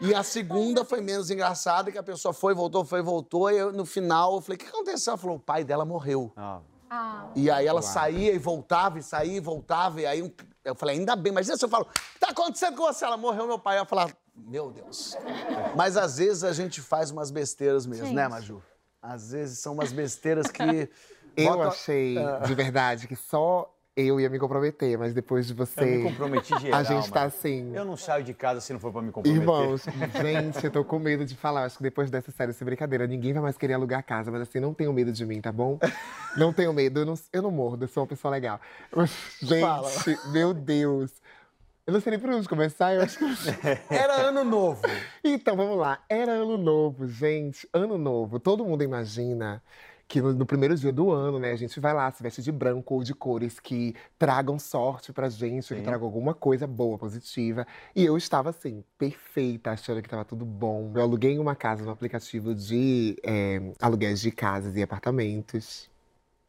[0.01, 3.51] E a segunda foi menos engraçada, que a pessoa foi, voltou, foi, voltou.
[3.51, 5.13] E eu, no final, eu falei, o que aconteceu?
[5.13, 6.33] Ela falou, o pai dela morreu.
[6.37, 10.75] Ah, Ah, E aí ela saía e voltava, e saía e voltava, e aí eu
[10.75, 13.05] falei, ainda bem, mas se eu falo, o que tá acontecendo com você?
[13.05, 13.77] Ela morreu, meu pai.
[13.77, 15.17] Eu ia falar, meu Deus.
[15.75, 18.31] Mas às vezes a gente faz umas besteiras mesmo, né, Gente.
[18.31, 18.63] Maju?
[19.01, 20.63] Às vezes são umas besteiras que.
[21.37, 25.57] Eu botam- achei, de verdade, que só eu ia me comprometer, mas depois de eu
[25.57, 25.85] você.
[25.85, 27.75] me comprometi geral, a gente tá assim.
[27.75, 29.41] Eu não saio de casa se não for pra me comprometer.
[29.43, 29.85] Irmãos,
[30.21, 31.65] gente, eu tô com medo de falar.
[31.65, 34.31] Acho que depois dessa série, sem brincadeira, ninguém vai mais querer alugar a casa.
[34.31, 35.79] Mas assim, não tenham medo de mim, tá bom?
[36.37, 38.61] Não tenho medo, eu não, eu não mordo, eu sou uma pessoa legal.
[39.41, 39.91] Gente, Fala.
[40.27, 41.11] meu Deus.
[41.87, 43.25] Eu não sei nem por onde começar, eu acho que.
[43.89, 44.83] Era ano novo.
[45.25, 45.99] Então, vamos lá.
[46.11, 47.67] Era ano novo, gente.
[47.73, 48.39] Ano novo.
[48.39, 49.63] Todo mundo imagina
[50.09, 52.53] que no, no primeiro dia do ano, né, a gente vai lá, se veste de
[52.53, 55.83] branco ou de cores que tragam sorte pra gente, que Sim.
[55.83, 57.67] tragam alguma coisa boa, positiva.
[57.95, 60.93] E eu estava assim, perfeita, achando que tava tudo bom.
[60.95, 65.91] Eu aluguei uma casa no aplicativo de é, aluguéis de casas e apartamentos.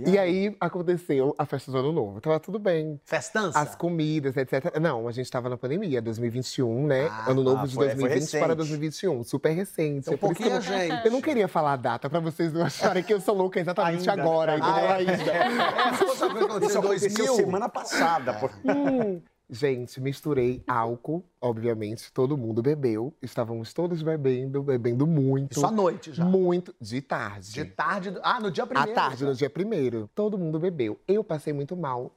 [0.05, 2.21] E aí aconteceu a festa do ano novo.
[2.21, 2.99] Tava tudo bem.
[3.05, 3.57] Festança.
[3.59, 4.77] As comidas, etc.
[4.79, 7.07] Não, a gente tava na pandemia, 2021, né?
[7.09, 8.55] Ah, ano novo ah, de foi- foi 2020 para recente.
[8.57, 9.23] 2021.
[9.23, 9.99] Super recente.
[9.99, 11.05] Então, É por isso que eu, gente.
[11.05, 13.99] eu não queria falar a data pra vocês não acharem que eu sou louca exatamente
[14.09, 14.21] Ainda, né?
[14.21, 15.33] agora, Ah, entendeu?
[15.33, 15.41] é.
[15.43, 15.63] Ainda.
[15.91, 17.35] É, fosse uma coisa aconteceu em aconteceu 2000.
[17.35, 18.33] semana passada.
[18.33, 18.49] pô.
[18.65, 19.21] Hum.
[19.49, 23.13] Gente, misturei álcool, obviamente, todo mundo bebeu.
[23.21, 25.53] Estávamos todos bebendo, bebendo muito.
[25.53, 26.25] Isso à noite já.
[26.25, 26.75] Muito.
[26.81, 27.53] De tarde.
[27.53, 28.11] De tarde.
[28.11, 28.93] do- Ah, no dia À primeiro.
[28.93, 30.99] tarde, no dia primeiro, todo mundo bebeu.
[31.07, 32.11] Eu passei muito mal.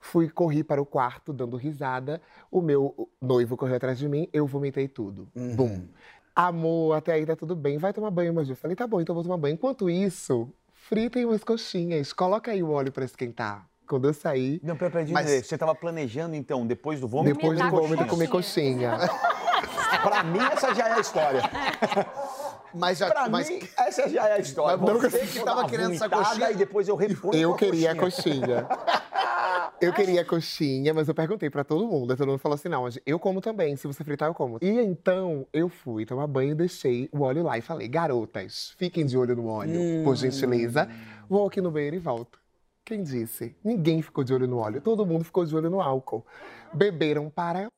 [0.00, 2.18] Fui, corri para o quarto, dando risada.
[2.50, 5.28] O meu noivo correu atrás de mim, eu vomitei tudo.
[5.34, 5.86] Bum.
[6.34, 7.76] Amor, até aí tá tudo bem.
[7.76, 9.52] Vai tomar banho, mas eu falei, tá bom, então vou tomar banho.
[9.54, 12.12] Enquanto isso, fritem umas coxinhas.
[12.14, 13.68] Coloca aí o óleo pra esquentar.
[13.90, 14.60] Quando eu saí.
[14.62, 17.34] Não, pera, pera, Mas- dizer, você tava planejando, então, depois do vômito?
[17.34, 18.96] Depois do vômito, comer coxinha.
[20.00, 21.42] Pra mim, essa já é a história.
[22.72, 24.76] Mas, já, Pra mas mim, essa já é a história.
[24.76, 26.52] Mas nunca- Você que tava querendo essa coxinha.
[26.52, 28.64] E depois eu reponho Eu queria a coxinha.
[29.80, 32.14] Eu queria a coxinha, mas eu perguntei pra todo mundo.
[32.14, 33.74] Todo mundo falou assim: não, eu como também.
[33.76, 34.58] Se você fritar, eu como.
[34.60, 39.16] E então eu fui tomar banho deixei o óleo lá e falei: garotas, fiquem de
[39.16, 40.86] olho no óleo, por gentileza.
[41.30, 42.39] Vou aqui no banheiro e volto.
[42.84, 43.54] Quem disse?
[43.62, 44.80] Ninguém ficou de olho no óleo.
[44.80, 46.26] Todo mundo ficou de olho no álcool.
[46.72, 47.68] Beberam para.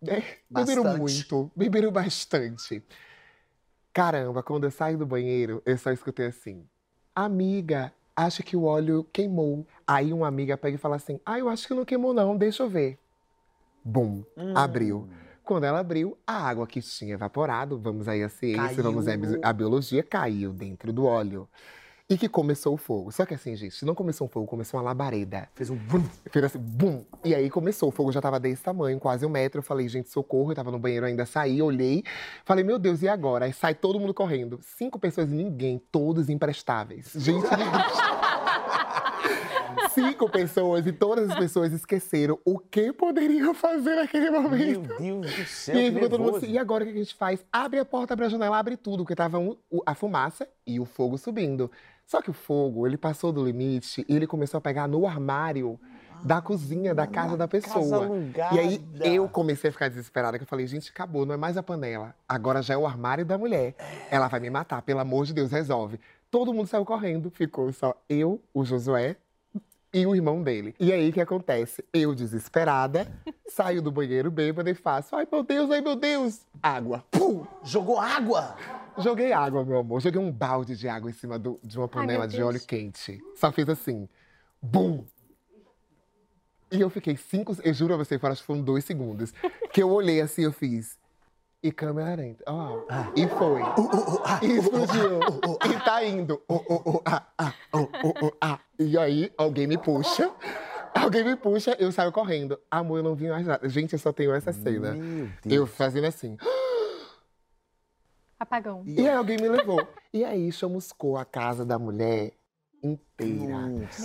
[0.00, 0.24] né?
[0.50, 1.50] Beberam muito.
[1.54, 2.82] Beberam bastante.
[3.92, 6.66] Caramba, quando eu saio do banheiro, eu só escutei assim:
[7.14, 9.66] Amiga, acho que o óleo queimou.
[9.86, 12.62] Aí uma amiga pega e fala assim: Ah, eu acho que não queimou, não, deixa
[12.62, 12.98] eu ver.
[13.84, 15.08] Bum, abriu.
[15.44, 18.82] Quando ela abriu, a água que tinha evaporado, vamos aí a ciência, Caiu.
[18.84, 19.06] vamos
[19.42, 21.48] a biologia, caiu dentro do óleo.
[22.12, 23.10] E que começou o fogo.
[23.10, 25.48] Só que assim, gente, não começou um fogo, começou uma labareda.
[25.54, 26.04] fez um brum.
[26.30, 27.04] Fez assim, bum!
[27.24, 29.60] E aí começou, o fogo já tava desse tamanho, quase um metro.
[29.60, 30.50] Eu falei, gente, socorro.
[30.52, 32.02] Eu tava no banheiro ainda, saí, olhei.
[32.44, 33.46] Falei, meu Deus, e agora?
[33.46, 34.58] Aí sai todo mundo correndo.
[34.62, 37.12] Cinco pessoas e ninguém, todos imprestáveis.
[37.14, 37.46] Gente.
[39.94, 44.96] Cinco pessoas e todas as pessoas esqueceram o que poderiam fazer naquele Meu momento.
[44.98, 46.96] Deus do céu, E aí que ficou todo mundo assim, e agora o que a
[46.96, 47.44] gente faz?
[47.52, 50.84] Abre a porta, abre a janela, abre tudo, porque tava um- a fumaça e o
[50.86, 51.70] fogo subindo.
[52.06, 55.78] Só que o fogo, ele passou do limite e ele começou a pegar no armário
[56.22, 58.04] da cozinha da casa da casa pessoa.
[58.04, 58.54] alugada.
[58.54, 61.56] E aí eu comecei a ficar desesperada, que eu falei, gente, acabou, não é mais
[61.56, 62.14] a panela.
[62.28, 63.74] Agora já é o armário da mulher.
[64.10, 65.98] Ela vai me matar, pelo amor de Deus, resolve.
[66.30, 69.16] Todo mundo saiu correndo, ficou só eu, o Josué
[69.92, 70.74] e o irmão dele.
[70.80, 71.84] E aí o que acontece?
[71.92, 73.06] Eu, desesperada,
[73.46, 76.40] saio do banheiro bêbada e faço: ai meu Deus, ai meu Deus!
[76.62, 77.04] Água.
[77.10, 77.44] Pum!
[77.62, 78.56] Jogou água?
[78.98, 80.00] Joguei água, meu amor.
[80.00, 82.60] Joguei um balde de água em cima do- de uma Ai, panela meu de óleo
[82.66, 83.20] quente.
[83.36, 84.08] Só fiz assim:
[84.60, 85.04] bum!
[86.70, 87.56] E eu fiquei cinco.
[87.62, 89.32] Eu juro a você, acho que foram dois segundos.
[89.72, 90.98] Que eu olhei assim, eu fiz.
[91.62, 92.42] E câmera lenta.
[92.46, 92.80] Ó,
[93.14, 93.60] e foi.
[94.42, 95.20] E explodiu.
[95.70, 96.42] E tá indo.
[96.48, 98.58] Oh, oh, oh, ah, ah, oh, oh, oh, ah.
[98.78, 100.32] E aí, alguém me puxa.
[100.94, 102.58] Alguém me puxa, eu saio correndo.
[102.70, 103.68] Amor, eu não vi mais nada.
[103.68, 104.92] Gente, eu só tenho essa cena.
[104.92, 105.30] Meu Deus.
[105.46, 106.36] Eu fazendo assim.
[108.42, 108.82] Apagão.
[108.86, 109.86] E aí alguém me levou.
[110.12, 112.32] E aí chamuscou a casa da mulher
[112.82, 113.56] inteira.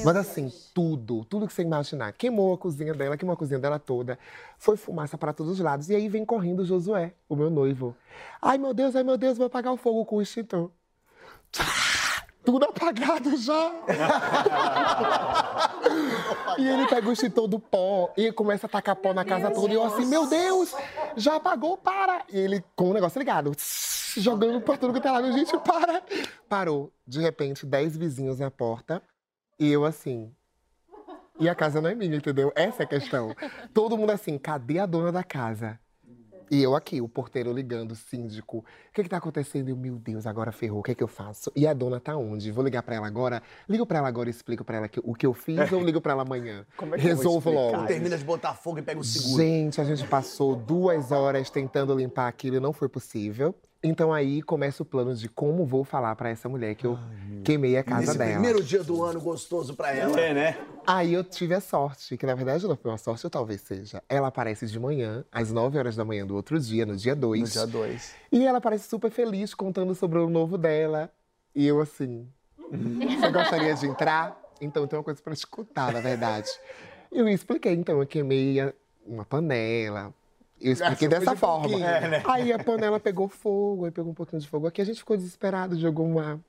[0.05, 2.13] Mas assim, tudo, tudo que você imaginar.
[2.13, 4.19] Queimou a cozinha dela, queimou a cozinha dela toda.
[4.57, 5.89] Foi fumaça para todos os lados.
[5.89, 7.95] E aí vem correndo o Josué, o meu noivo.
[8.41, 10.69] Ai, meu Deus, ai, meu Deus, vou apagar o fogo com o extintor.
[12.45, 13.71] Tudo apagado já.
[16.57, 19.71] e ele pega o extintor do pó e começa a tacar pó na casa toda.
[19.73, 20.73] E eu assim, meu Deus,
[21.15, 22.23] já apagou, para.
[22.31, 23.51] E ele com o negócio ligado,
[24.17, 25.21] jogando por tudo que tá lá.
[25.21, 26.01] Eu, Gente, para.
[26.49, 26.91] Parou.
[27.05, 29.01] De repente, dez vizinhos na porta.
[29.59, 30.33] E eu assim.
[31.39, 32.51] E a casa não é minha, entendeu?
[32.55, 33.35] Essa é a questão.
[33.73, 35.79] Todo mundo assim, cadê a dona da casa?
[36.49, 38.59] E eu aqui, o porteiro ligando, o síndico.
[38.59, 39.69] O que que tá acontecendo?
[39.69, 41.51] Eu, meu Deus, agora ferrou, o que que eu faço?
[41.55, 42.51] E a dona tá onde?
[42.51, 43.43] Vou ligar pra ela agora?
[43.67, 45.99] Ligo pra ela agora e explico pra ela que- o que eu fiz ou ligo
[45.99, 46.65] pra ela amanhã?
[46.77, 47.85] Como é que eu vou Resolvo logo.
[47.87, 49.41] Termina de botar fogo e pega o seguro.
[49.43, 53.53] Gente, a gente passou duas horas tentando limpar aquilo e não foi possível.
[53.87, 56.99] Então aí começa o plano de como vou falar pra essa mulher que eu
[57.43, 58.31] queimei a casa Nesse dela.
[58.33, 60.19] primeiro dia do ano gostoso pra ela.
[60.19, 60.57] É, né?
[60.85, 64.03] Aí eu tive a sorte, que na verdade não foi uma sorte, ou talvez seja.
[64.09, 67.41] Ela aparece de manhã, às 9 horas da manhã do outro dia, no dia 2.
[67.41, 68.15] No dia 2.
[68.31, 71.09] E ela parece super feliz contando sobre o novo dela.
[71.55, 72.27] E eu assim,
[72.69, 74.37] você gostaria de entrar?
[74.59, 76.49] Então tem uma coisa pra escutar, na verdade.
[77.09, 78.57] Eu expliquei, então, eu queimei
[79.05, 80.13] uma panela.
[80.59, 81.85] Eu expliquei dessa de forma.
[81.85, 82.23] É, né?
[82.25, 84.81] Aí a panela pegou fogo, aí pegou um pouquinho de fogo aqui.
[84.81, 86.39] A gente ficou desesperado, jogou uma.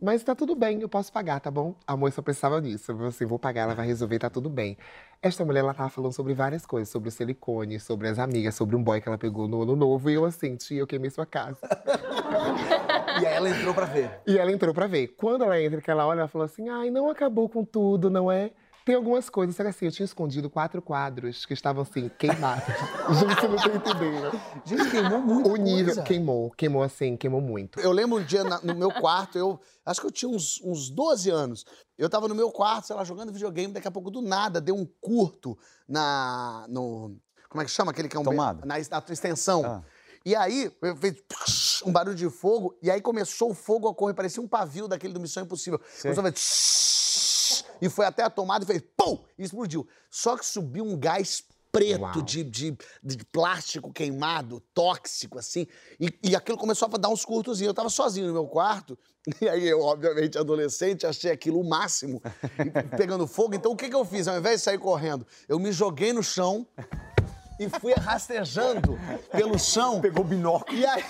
[0.00, 1.74] Mas tá tudo bem, eu posso pagar, tá bom?
[1.84, 2.92] A só pensava nisso.
[2.92, 4.78] Eu falei assim, vou pagar, ela vai resolver, tá tudo bem.
[5.20, 8.76] Esta mulher, ela tava falando sobre várias coisas, sobre o silicone, sobre as amigas, sobre
[8.76, 10.08] um boy que ela pegou no ano novo.
[10.08, 11.58] E eu assim, tia, eu queimei sua casa.
[13.20, 14.10] E aí ela entrou pra ver.
[14.26, 15.08] E ela entrou pra ver.
[15.08, 18.30] Quando ela entra, que ela olha, ela falou assim: ai, não acabou com tudo, não
[18.30, 18.52] é?
[18.88, 22.64] Tem algumas coisas, assim, eu tinha escondido quatro quadros que estavam assim, queimados.
[23.20, 24.40] Gente, você não tá entendendo.
[24.64, 25.50] Gente, queimou muito.
[25.50, 27.78] O nível queimou, queimou assim, queimou muito.
[27.80, 30.88] Eu lembro um dia na- no meu quarto, eu acho que eu tinha uns, uns
[30.88, 31.66] 12 anos.
[31.98, 34.74] Eu tava no meu quarto, sei lá, jogando videogame, daqui a pouco do nada deu
[34.74, 36.64] um curto na.
[36.70, 37.14] no.
[37.50, 37.90] Como é que chama?
[37.90, 38.22] Aquele que é um.
[38.24, 38.64] Tomada.
[38.64, 39.66] Na, na tua extensão.
[39.66, 39.82] Ah.
[40.24, 44.14] E aí, eu- fez um barulho de fogo, e aí começou o fogo a correr,
[44.14, 45.78] parecia um pavio daquele do Missão Impossível.
[45.78, 47.27] Começou a fazer.
[47.80, 48.82] E foi até a tomada e fez.
[48.96, 49.24] Pum!
[49.38, 49.86] E explodiu.
[50.10, 55.66] Só que subiu um gás preto de, de, de, plástico queimado, tóxico, assim.
[56.00, 57.60] E, e aquilo começou a dar uns curtos.
[57.60, 58.98] Eu tava sozinho no meu quarto,
[59.40, 62.22] e aí eu, obviamente, adolescente, achei aquilo o máximo,
[62.96, 63.54] pegando fogo.
[63.54, 64.26] Então o que, que eu fiz?
[64.26, 66.66] Ao invés de sair correndo, eu me joguei no chão
[67.58, 68.98] e fui rastejando
[69.32, 70.00] pelo chão.
[70.00, 70.76] Pegou binóculo.
[70.76, 71.04] E aí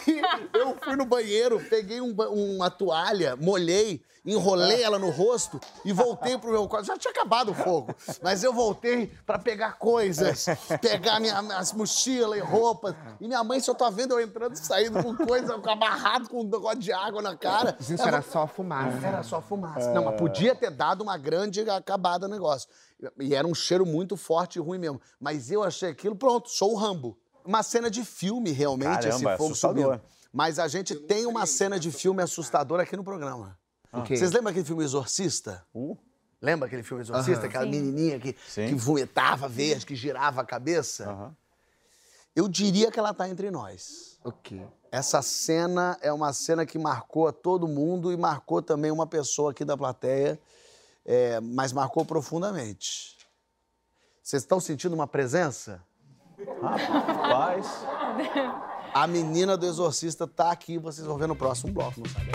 [0.55, 2.15] eu fui no banheiro, peguei um,
[2.57, 6.87] uma toalha, molhei, enrolei ela no rosto e voltei pro meu quarto.
[6.87, 10.47] Já tinha acabado o fogo, mas eu voltei para pegar coisas,
[10.81, 12.95] pegar minha, minhas mochilas e roupas.
[13.21, 16.45] E minha mãe só tá vendo eu entrando e saindo com coisa, amarrado com um
[16.45, 17.77] negócio de água na cara.
[17.81, 19.07] Isso era só fumaça.
[19.07, 19.93] Era só fumaça.
[19.93, 22.69] Não, mas podia ter dado uma grande acabada no negócio.
[23.21, 25.01] E era um cheiro muito forte e ruim mesmo.
[25.21, 27.19] Mas eu achei aquilo, pronto, sou o Rambo.
[27.45, 29.85] Uma cena de filme, realmente, Caramba, esse fogo assustador.
[29.85, 30.03] subindo.
[30.33, 33.59] Mas a gente tem uma cena de filme assustadora aqui no programa.
[34.07, 35.65] Vocês lembram aquele filme Exorcista?
[35.75, 35.97] Uh.
[36.41, 37.47] Lembra aquele filme Exorcista?
[37.47, 37.71] Aquela Sim.
[37.71, 38.69] menininha que, Sim.
[38.69, 41.09] que vomitava verde, que girava a cabeça?
[41.11, 41.37] Aham.
[42.37, 44.19] Eu diria que ela tá entre nós.
[44.23, 44.61] O quê?
[44.93, 49.51] Essa cena é uma cena que marcou a todo mundo e marcou também uma pessoa
[49.51, 50.39] aqui da plateia,
[51.05, 53.17] é, mas marcou profundamente.
[54.23, 55.83] Vocês estão sentindo uma presença?
[56.61, 57.67] Rapaz.
[58.95, 62.31] A menina do exorcista tá aqui, vocês vão ver no próximo bloco, não sabe?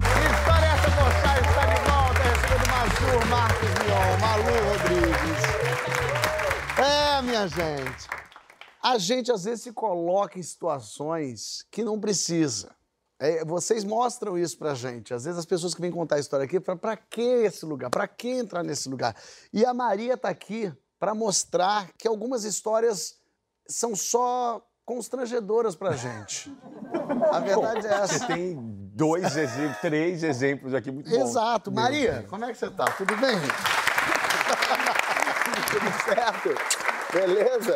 [0.00, 1.32] Que história essa, Pochá?
[1.40, 5.42] Está de volta, recebendo Mazur, Marcos Mion, Malu Rodrigues.
[6.78, 8.15] É, minha gente.
[8.86, 12.72] A gente às vezes se coloca em situações que não precisa.
[13.18, 15.12] É, vocês mostram isso pra gente.
[15.12, 17.90] Às vezes as pessoas que vêm contar a história aqui, pra, pra que esse lugar?
[17.90, 19.16] Pra que entrar nesse lugar?
[19.52, 23.16] E a Maria tá aqui pra mostrar que algumas histórias
[23.68, 26.56] são só constrangedoras pra gente.
[27.32, 28.26] A verdade é Você essa.
[28.28, 28.56] tem
[28.94, 31.30] dois exemplos, três exemplos aqui muito bons.
[31.30, 31.72] Exato.
[31.72, 32.84] Maria, como é que você tá?
[32.92, 33.34] Tudo bem?
[35.72, 36.50] Tudo certo?
[37.12, 37.74] Beleza?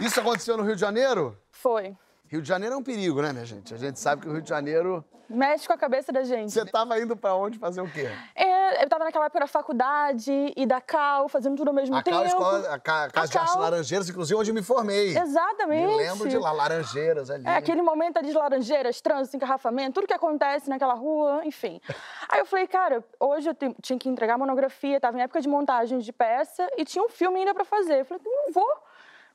[0.00, 1.36] Isso aconteceu no Rio de Janeiro?
[1.50, 1.96] Foi.
[2.26, 3.72] Rio de Janeiro é um perigo, né, minha gente?
[3.72, 5.02] A gente sabe que o Rio de Janeiro.
[5.30, 6.52] Mexe com a cabeça da gente.
[6.52, 8.08] Você tava indo pra onde fazer o quê?
[8.34, 12.02] É, eu tava naquela época da faculdade e da Cal, fazendo tudo ao mesmo A
[12.02, 12.16] tempo.
[12.16, 13.42] Cal Escola, a Ca- Casa de Cal.
[13.42, 15.16] Arte Laranjeiras, inclusive onde eu me formei.
[15.16, 15.86] Exatamente.
[15.86, 17.46] Me lembro de lá, Laranjeiras ali.
[17.46, 21.80] É aquele momento ali de laranjeiras, trânsito, engarrafamento, tudo que acontece naquela rua, enfim.
[22.28, 25.98] Aí eu falei, cara, hoje eu tinha que entregar monografia, tava em época de montagem
[25.98, 28.00] de peça e tinha um filme ainda pra fazer.
[28.00, 28.76] Eu falei, não vou,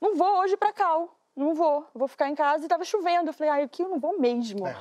[0.00, 3.30] não vou hoje pra Cal, não vou, vou ficar em casa e tava chovendo.
[3.30, 4.66] Eu falei, ai, aqui eu não vou mesmo.
[4.66, 4.76] É.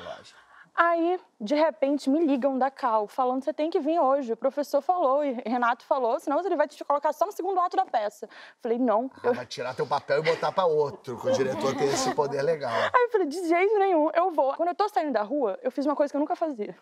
[0.76, 4.34] Aí, de repente, me ligam da Cal, falando você tem que vir hoje.
[4.34, 7.78] O professor falou e Renato falou, senão ele vai te colocar só no segundo ato
[7.78, 8.28] da peça.
[8.60, 9.10] Falei, não.
[9.17, 9.34] Ah, Eu...
[9.36, 12.71] vai tirar teu papel e botar pra outro, que o diretor tem esse poder legal.
[12.93, 14.54] Aí eu falei, de jeito nenhum, eu vou.
[14.56, 16.76] Quando eu tô saindo da rua, eu fiz uma coisa que eu nunca fazia.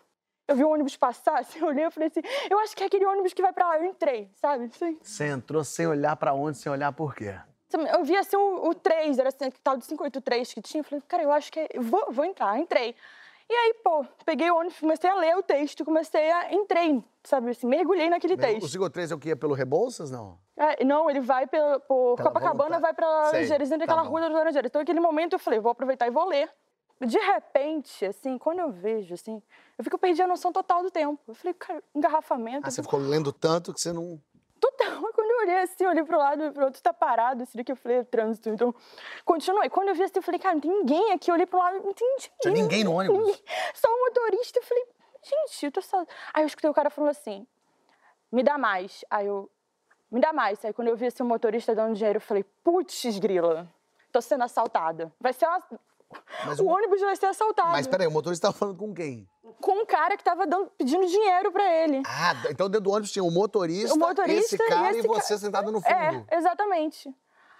[0.48, 2.86] Eu vi o ônibus passar, assim, eu olhei e falei assim, eu acho que é
[2.86, 3.76] aquele ônibus que vai pra lá.
[3.76, 4.70] Eu entrei, sabe?
[4.74, 4.98] Assim.
[5.02, 7.38] Você entrou sem olhar pra onde, sem olhar por quê?
[7.76, 10.80] Eu vi assim o, o 3, era assim, tal de 583 que tinha.
[10.80, 11.68] Eu falei, cara, eu acho que é...
[11.78, 12.58] vou, vou entrar.
[12.58, 12.94] Entrei.
[13.48, 16.54] E aí, pô, peguei o ônibus, comecei a ler o texto, comecei a.
[16.54, 18.68] Entrei, sabe assim, mergulhei naquele O texto.
[18.68, 20.38] Cigo 3 é o que ia pelo Rebouças, não?
[20.56, 24.10] É, não, ele vai pela, por Pela Copacabana, vai pra Laranjeiras, dentro tá daquela bom.
[24.10, 24.68] rua das Laranjeiras.
[24.70, 26.48] Então, naquele momento, eu falei, vou aproveitar e vou ler.
[27.00, 29.42] De repente, assim, quando eu vejo, assim,
[29.76, 31.20] eu fico perdi a noção total do tempo.
[31.26, 32.66] Eu falei, cara, engarrafamento.
[32.66, 34.20] Ah, você ficou lendo tanto que você não.
[34.62, 35.02] Total.
[35.12, 37.72] Quando eu olhei assim, eu olhei pro lado e pro outro, tá parado, esse daqui
[37.72, 38.48] eu falei, é trânsito.
[38.48, 38.72] Então,
[39.24, 39.68] continuei.
[39.68, 41.30] Quando eu vi assim, eu falei, cara, não tem ninguém aqui.
[41.30, 42.30] Eu olhei pro lado, não tem ninguém.
[42.40, 43.18] Tinha ninguém no ônibus?
[43.18, 43.42] Ninguém.
[43.74, 44.60] Só o motorista.
[44.60, 44.84] Eu falei,
[45.20, 46.06] gente, eu tô só.
[46.32, 47.44] Aí eu escutei o cara falando assim,
[48.30, 49.04] me dá mais.
[49.10, 49.50] Aí eu,
[50.08, 50.64] me dá mais.
[50.64, 53.68] Aí quando eu vi assim, o motorista dando dinheiro, eu falei, putz, grila,
[54.12, 55.12] tô sendo assaltada.
[55.20, 55.60] Vai ser uma...
[56.44, 57.70] Mas o o- ônibus vai ser assaltado.
[57.72, 59.28] Mas peraí, o motorista tava falando com quem?
[59.60, 62.02] Com um cara que tava dando, pedindo dinheiro pra ele.
[62.06, 65.08] Ah, então dentro do ônibus tinha o motorista, O motorista esse cara e e, esse
[65.08, 65.92] você ca- sentado no fundo.
[66.28, 67.14] É, exatamente.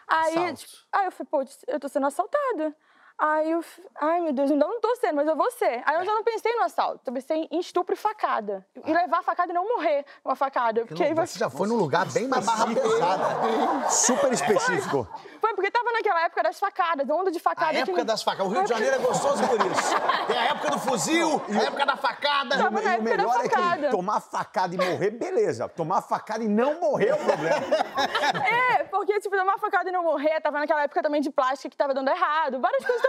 [0.09, 2.75] Aí, tipo, aí eu falei, pô, eu tô sendo assaltada.
[3.24, 3.64] Aí eu,
[4.00, 5.80] ai meu Deus, ainda não tô sendo, mas eu vou ser.
[5.87, 8.66] Aí eu já não pensei no assalto, eu pensei em estupro e facada.
[8.85, 10.85] E levar a facada e não morrer com a facada.
[10.85, 11.24] Porque aí vai...
[11.24, 13.88] Você já foi num lugar bem mais barra pesada.
[13.90, 15.06] Super específico.
[15.40, 17.70] Foi porque tava naquela época das facadas, onda de facada.
[17.70, 18.46] A que época me- das facadas.
[18.46, 19.94] O Rio de Janeiro é gostoso por isso.
[20.26, 22.58] Tem a época do fuzil, a época da facada.
[22.58, 23.90] Tava na E o época da melhor é que facada.
[23.90, 25.68] tomar facada e morrer, beleza.
[25.68, 27.62] Tomar facada e não morrer é o problema.
[28.72, 31.76] É, porque, tipo, tomar facada e não morrer, tava naquela época também de plástica que
[31.76, 33.02] tava dando errado, várias coisas.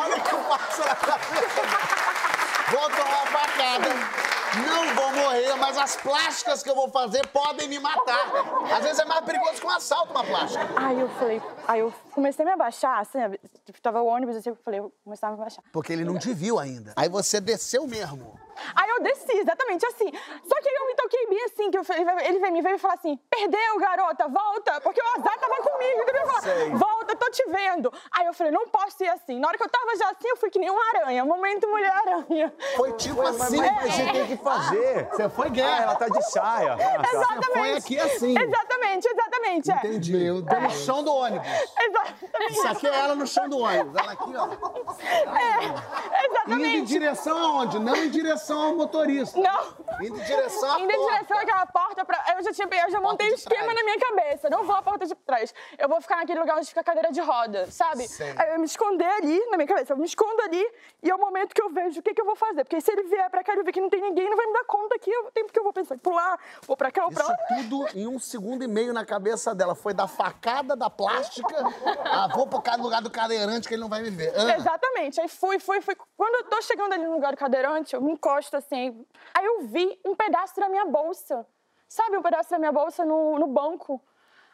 [0.00, 1.62] Olha o que faço na cabeça.
[2.70, 3.88] Vou tomar facada.
[4.66, 8.26] não vou morrer, mas as plásticas que eu vou fazer podem me matar.
[8.76, 10.66] Às vezes é mais perigoso que um assalto uma plástica.
[10.76, 13.18] Aí eu falei, aí eu comecei a me abaixar, assim,
[13.64, 15.64] tipo, tava o ônibus, assim, eu falei, eu começava a me abaixar.
[15.72, 16.92] Porque ele não te viu ainda.
[16.96, 18.38] Aí você desceu mesmo.
[18.74, 20.10] Aí eu desci, exatamente assim.
[20.44, 21.82] Só que aí eu me toquei bem assim, que eu,
[22.24, 26.04] ele veio me veio e falou assim: perdeu, garota, volta, porque o azar tava comigo.
[26.06, 27.92] Ele falou, volta, tô te vendo.
[28.12, 29.38] Aí eu falei, não posso ir assim.
[29.38, 31.24] Na hora que eu tava já assim, eu fui que nem uma aranha.
[31.24, 32.52] Momento mulher-aranha.
[32.76, 33.58] Foi tipo assim.
[33.58, 35.08] Mas, mas você tem que fazer.
[35.10, 35.70] Você foi guerra.
[35.70, 36.76] Ah, ela tá de saia.
[37.12, 37.46] Exatamente.
[37.46, 38.34] Você foi aqui assim.
[38.38, 39.70] Exatamente, exatamente.
[39.70, 39.76] é.
[39.76, 40.16] Entendi.
[40.16, 40.62] Meu Deus.
[40.62, 41.46] No chão do ônibus.
[41.46, 42.52] Exatamente.
[42.52, 43.94] Isso aqui é ela no chão do ônibus.
[43.96, 44.48] Ela aqui, ó.
[45.36, 46.86] É, Indo em exatamente.
[46.86, 47.78] direção aonde?
[47.78, 49.38] Não em direção ao motorista.
[49.38, 50.00] Não.
[50.00, 52.24] Indo em direção à Indo em direção àquela porta, pra...
[52.36, 53.76] eu já tinha eu já montei o esquema trás.
[53.78, 54.48] na minha cabeça.
[54.48, 55.52] Não vou à porta de trás.
[55.78, 58.06] Eu vou ficar naquele lugar onde fica a cadeira de roda, sabe?
[58.08, 58.32] Sei.
[58.38, 59.92] Aí eu me esconder ali na minha cabeça.
[59.92, 60.64] Eu me escondo ali
[61.02, 62.64] e é o momento que eu vejo o que, que eu vou fazer.
[62.64, 64.46] Porque se ele vier pra cá e eu ver que não tem ninguém, não vai
[64.46, 65.98] me dar conta aqui o tempo que eu vou pensar.
[65.98, 67.62] Pular, vou pra cá ou pra Isso lá.
[67.62, 69.74] tudo em um segundo e meio na cabeça dela.
[69.74, 71.56] Foi da facada da plástica.
[72.04, 74.32] Ah, vou cada lugar do cadeirante que ele não vai me ver.
[74.36, 75.20] Ah, Exatamente.
[75.20, 75.96] Aí fui, fui, fui.
[76.16, 79.06] Quando eu tô chegando ali no lugar do cadeirante, eu me encosto assim.
[79.34, 81.46] Aí eu vi um pedaço da minha bolsa.
[81.88, 84.00] Sabe, um pedaço da minha bolsa no, no banco.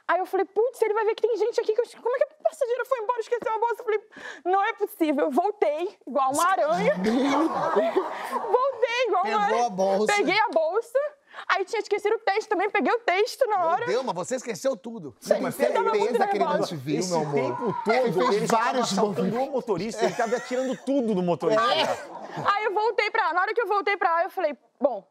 [0.08, 1.74] Aí eu falei, putz, ele vai ver que tem gente aqui.
[1.74, 2.02] Que eu...
[2.02, 3.80] Como é que a passageira foi embora esqueceu a bolsa?
[3.80, 4.02] Eu falei,
[4.44, 5.24] não é possível.
[5.24, 6.94] Eu voltei, igual uma aranha.
[8.40, 9.66] voltei, igual Pegou uma aranha.
[9.66, 10.12] a bolsa.
[10.14, 10.98] Peguei a bolsa.
[11.48, 13.86] Aí tinha esquecido o texto também, peguei o texto na Meu hora.
[13.86, 15.14] Deus, mas você esqueceu tudo.
[15.40, 17.34] Muito certeza que ele te viu, Esse meu amor?
[17.34, 19.48] tempo Ele todo, fez ele já tava vários movimentos.
[19.48, 21.62] o motorista, ele tava atirando tudo no motorista.
[21.64, 23.34] Aí eu voltei pra lá.
[23.34, 25.06] Na hora que eu voltei pra lá, eu falei, bom,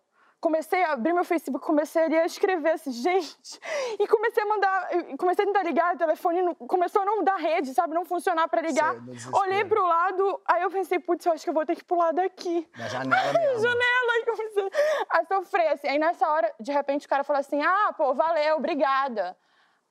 [0.45, 3.59] comecei a abrir meu Facebook, comecei a escrever assim, gente.
[3.99, 7.37] E comecei a mandar, comecei a tentar ligar o telefone, não- começou a não dar
[7.37, 7.95] rede, sabe?
[7.95, 8.93] Não funcionar pra ligar.
[8.93, 9.31] Sei.
[9.33, 12.11] Olhei pro lado, aí eu pensei, putz, eu acho que eu vou ter que pular
[12.11, 12.69] daqui.
[12.77, 13.57] Da janela mesmo.
[13.67, 14.69] janela, aí comecei
[15.09, 15.87] a sofrer, assim.
[15.87, 19.35] Aí nessa hora, de repente, o cara falou assim, ah, pô, valeu, obrigada.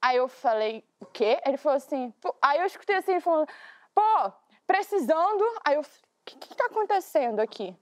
[0.01, 1.41] Aí eu falei, o quê?
[1.45, 2.33] Ele falou assim, pô...
[2.41, 3.49] aí eu escutei assim, ele falando,
[3.93, 4.33] pô,
[4.69, 5.45] precisando.
[5.65, 5.85] Aí eu, o
[6.25, 7.77] que que tá acontecendo aqui?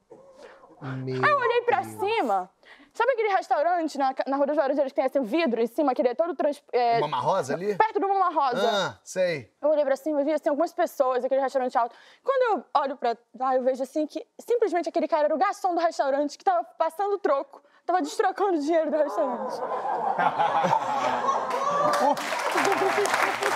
[0.82, 2.50] Meu Aí eu olhei pra cima.
[2.94, 5.94] Sabe aquele restaurante na, na Rua dos Laranjeiras que tem assim, um vidro em cima,
[5.94, 7.74] que ele é todo trans, é, Mama Rosa ali?
[7.74, 8.70] perto do Mama Rosa?
[8.70, 9.50] Ah, sei.
[9.62, 11.96] Eu olhei pra cima e vi assim, algumas pessoas, aquele restaurante alto.
[12.22, 15.74] Quando eu olho pra lá, eu vejo assim que simplesmente aquele cara era o garçom
[15.74, 19.54] do restaurante que tava passando troco, tava destrocando o dinheiro do restaurante.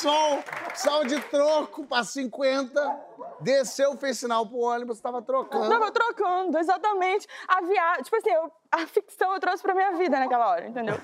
[0.00, 0.42] O garçom
[0.74, 3.00] saiu de troco pra 50,
[3.40, 5.68] desceu, fez sinal pro ônibus, tava trocando.
[5.68, 7.26] Tava trocando, exatamente.
[7.46, 10.98] A viagem, tipo assim, eu- a ficção eu trouxe pra minha vida naquela hora, entendeu?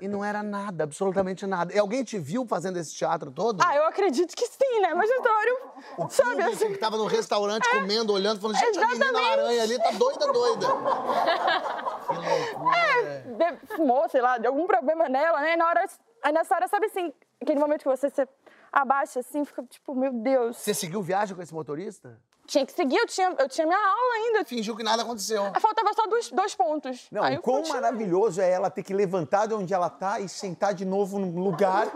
[0.00, 1.74] E não era nada, absolutamente nada.
[1.74, 3.62] E alguém te viu fazendo esse teatro todo?
[3.62, 4.94] Ah, eu acredito que sim, né?
[4.94, 5.58] Mas então eu,
[5.98, 6.72] O sabe público assim...
[6.72, 9.32] que tava no restaurante comendo, olhando, falando, gente, a menina Exatamente.
[9.32, 10.66] aranha ali tá doida, doida.
[13.36, 15.56] de- fumou, sei lá, deu algum problema nela, né?
[15.56, 15.84] Na hora,
[16.24, 18.26] aí nessa hora, sabe assim, aquele momento que você se
[18.72, 20.56] abaixa assim, fica tipo, meu Deus.
[20.58, 22.18] Você seguiu viagem com esse motorista?
[22.46, 24.42] Tinha que seguir, eu tinha, eu tinha minha aula ainda.
[24.44, 25.44] Fingiu que nada aconteceu.
[25.54, 27.06] Aí Faltava só dois, dois pontos.
[27.12, 27.82] Não, aí o eu quão continuei.
[27.82, 31.42] maravilhoso é ela ter que levantar de onde ela tá e sentar de novo no
[31.44, 31.86] lugar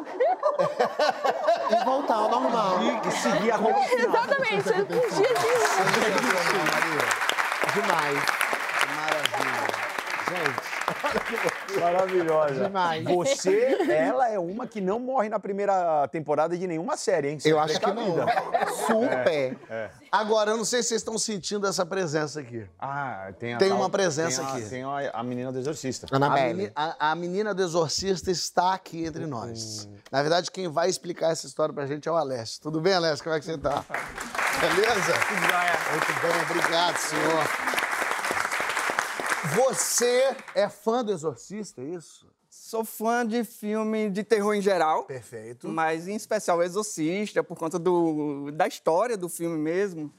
[1.70, 2.81] E voltar ao normal.
[2.83, 3.78] e seguir a vida.
[3.96, 5.42] Exatamente, um dia de...
[7.81, 8.18] Demais.
[8.94, 9.72] Maravilha.
[10.28, 10.68] Gente,
[11.81, 12.65] Maravilhosa.
[12.65, 13.05] Demais.
[13.05, 17.38] Você, ela é uma que não morre na primeira temporada de nenhuma série, hein?
[17.45, 18.05] Eu acho que não.
[18.12, 18.27] vida.
[18.87, 19.59] Super.
[20.11, 22.67] agora, eu não sei se vocês estão sentindo essa presença aqui.
[22.79, 24.69] Ah, tem a Tem tal- uma presença tem a- aqui.
[24.69, 26.07] Tem a, a menina do exorcista.
[26.11, 26.55] A, Anabelle.
[26.55, 29.88] meni- a- a menina do exorcista está aqui entre nós.
[30.11, 32.61] Na verdade, quem vai explicar essa história pra gente é o Alessio.
[32.62, 33.25] Tudo bem, Alessio?
[33.25, 33.85] Como é que você tá?
[34.61, 35.15] Beleza?
[35.91, 37.82] Muito bem, obrigado, senhor.
[39.55, 42.27] Você é fã do exorcista, é isso?
[42.49, 45.69] Sou fã de filme de terror em geral, Perfeito.
[45.69, 50.12] mas em especial o Exorcista, por conta do, da história do filme mesmo.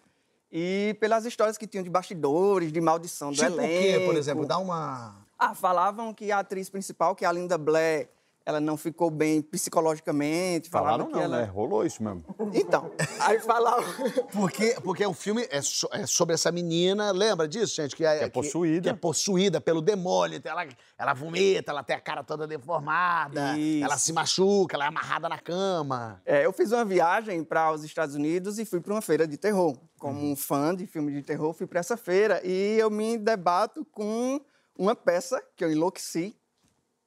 [0.52, 3.82] E pelas histórias que tinham de bastidores, de maldição do Tipo o elenco.
[3.82, 4.46] quê, por exemplo?
[4.46, 5.16] Dá uma...
[5.38, 8.08] Ah, falavam que a atriz principal, que é a Linda Blair,
[8.46, 10.70] ela não ficou bem psicologicamente.
[10.70, 11.38] Falaram que não, ela...
[11.42, 11.44] né?
[11.46, 12.24] Rolou isso mesmo.
[12.54, 13.84] Então, aí falavam...
[14.34, 17.96] Porque, porque o filme é, so- é sobre essa menina, lembra disso, gente?
[17.96, 18.82] Que é, Que é possuída.
[18.82, 20.38] Que, é possuída pelo demônio.
[20.38, 23.86] então Ela, ela vomita, ela tem a cara toda deformada, Isso.
[23.86, 26.22] ela se machuca, ela é amarrada na cama.
[26.26, 29.38] É, eu fiz uma viagem para os Estados Unidos e fui para uma feira de
[29.38, 29.78] terror.
[30.00, 33.86] Como um fã de filme de terror, fui para essa feira e eu me debato
[33.92, 34.42] com
[34.78, 36.36] uma peça que eu enlouqueci,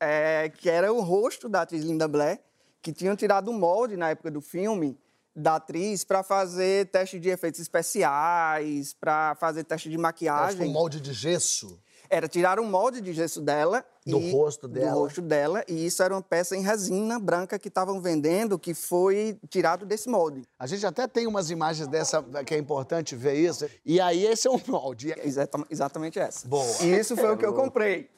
[0.01, 2.41] é, que era o rosto da atriz Linda Blair,
[2.83, 4.99] que tinham tirado o molde na época do filme
[5.35, 10.69] da atriz para fazer teste de efeitos especiais, para fazer teste de que maquiagem.
[10.69, 11.79] um molde de gesso.
[12.09, 13.85] Era tirar um molde de gesso dela.
[14.07, 14.93] Do e- rosto dela.
[14.93, 15.65] Do rosto dela.
[15.67, 20.09] E isso era uma peça em resina branca que estavam vendendo, que foi tirado desse
[20.09, 20.43] molde.
[20.57, 23.69] A gente até tem umas imagens dessa, que é importante ver isso.
[23.85, 25.13] E aí esse é um molde.
[25.25, 26.47] Exata- exatamente essa.
[26.47, 26.65] Boa.
[26.83, 28.09] E isso foi o que eu comprei.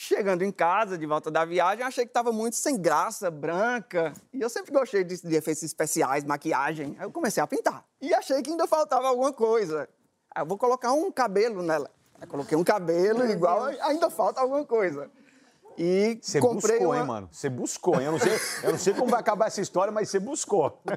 [0.00, 4.12] Chegando em casa, de volta da viagem, achei que estava muito sem graça, branca.
[4.32, 6.94] E eu sempre gostei de, de efeitos especiais, maquiagem.
[7.00, 7.84] Aí eu comecei a pintar.
[8.00, 9.88] E achei que ainda faltava alguma coisa.
[10.32, 11.90] Aí eu vou colocar um cabelo nela.
[12.20, 15.10] Aí coloquei um cabelo igual, ainda falta alguma coisa.
[15.76, 17.00] E Você comprei buscou, uma...
[17.00, 17.28] hein, mano?
[17.32, 18.06] Você buscou, hein?
[18.06, 20.80] Eu não, sei, eu não sei como vai acabar essa história, mas você buscou.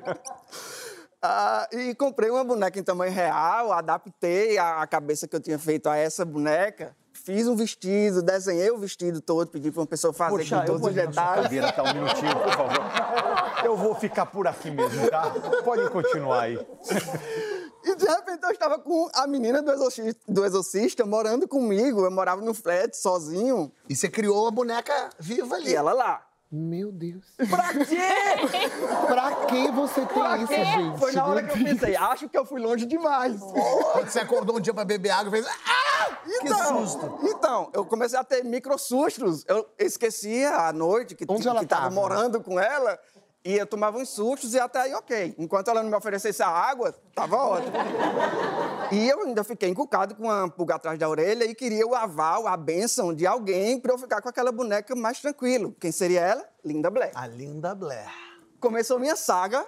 [1.23, 5.87] Ah, e comprei uma boneca em tamanho real, adaptei a cabeça que eu tinha feito
[5.87, 10.37] a essa boneca, fiz um vestido, desenhei o vestido todo, pedi para uma pessoa fazer
[10.37, 11.43] Poxa, com todos os detalhes.
[11.43, 11.83] cadeira, tá?
[11.83, 13.65] Um minutinho, por favor.
[13.65, 15.31] Eu vou ficar por aqui mesmo, tá?
[15.63, 16.59] Pode continuar aí.
[17.83, 22.11] E de repente eu estava com a menina do exorcista, do exorcista morando comigo, eu
[22.11, 25.71] morava no flat sozinho, E você criou a boneca viva ali.
[25.71, 26.23] e ela lá.
[26.51, 27.25] Meu Deus.
[27.49, 27.97] Pra quê?
[29.07, 30.99] Pra que você tem isso, gente?
[30.99, 33.39] Foi na hora que eu pensei, acho que eu fui longe demais.
[33.39, 35.47] Quando você acordou um dia pra beber água e fez.
[35.47, 35.90] Ah!
[36.25, 37.19] Então!
[37.23, 39.43] Então, eu comecei a ter micro sustos.
[39.47, 41.95] Eu esquecia à noite que, Onde que ela tava tava?
[41.95, 42.99] morando com ela.
[43.43, 45.33] E eu tomava uns sustos e até aí, ok.
[45.39, 47.73] Enquanto ela não me oferecesse a água, tava ótimo.
[48.91, 52.47] E eu ainda fiquei encucado com uma pulga atrás da orelha e queria o aval,
[52.47, 55.75] a bênção de alguém pra eu ficar com aquela boneca mais tranquilo.
[55.79, 56.47] Quem seria ela?
[56.63, 57.11] Linda Blair.
[57.15, 58.11] A Linda Blair,
[58.59, 59.65] Começou minha saga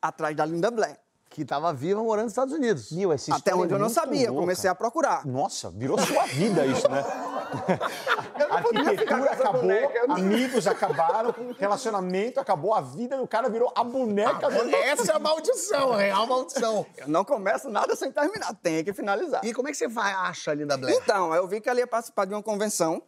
[0.00, 0.96] atrás da Linda Blair.
[1.36, 2.90] Que tava viva morando nos Estados Unidos.
[2.92, 4.40] Meu, essa Até onde é eu não sabia, louca.
[4.40, 5.26] comecei a procurar.
[5.26, 7.04] Nossa, virou sua vida isso, né?
[8.36, 10.12] Com Arquitetura acabou, boneca.
[10.14, 14.74] amigos acabaram, relacionamento acabou, a vida do cara virou a boneca do...
[14.76, 16.86] Essa é a maldição, a real maldição.
[16.96, 19.44] Eu não começo nada sem terminar, tem que finalizar.
[19.44, 20.96] E como é que você vai, acha a Linda Blair?
[20.96, 23.02] Então, eu vi que ela ia participar de uma convenção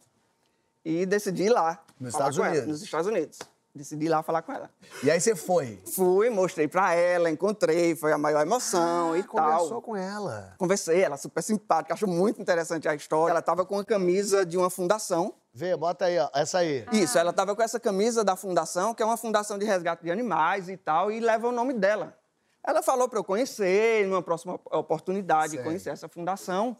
[0.85, 1.83] e decidi ir lá.
[1.99, 2.69] Nos Estados com ela, Unidos.
[2.69, 3.39] nos Estados Unidos.
[3.79, 4.69] Decidi ir lá falar com ela.
[5.01, 5.81] E aí você foi.
[5.95, 9.81] Fui, mostrei pra ela, encontrei, foi a maior emoção e Conversou tal.
[9.81, 10.53] com ela.
[10.57, 13.31] Conversei, ela super simpática, acho muito interessante a história.
[13.31, 15.33] Ela tava com a camisa de uma fundação.
[15.53, 16.29] Vê, bota aí, ó.
[16.35, 16.85] Essa aí.
[16.91, 20.11] Isso, ela tava com essa camisa da fundação, que é uma fundação de resgate de
[20.11, 22.17] animais e tal, e leva o nome dela.
[22.61, 25.63] Ela falou para eu conhecer, numa próxima oportunidade, Sei.
[25.63, 26.75] conhecer essa fundação.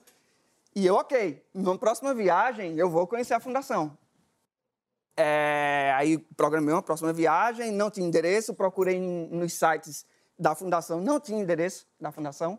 [0.75, 3.97] E eu, ok, numa próxima viagem, eu vou conhecer a fundação.
[5.21, 10.05] É, aí programei uma próxima viagem, não tinha endereço, procurei nos sites
[10.37, 12.57] da fundação, não tinha endereço da fundação.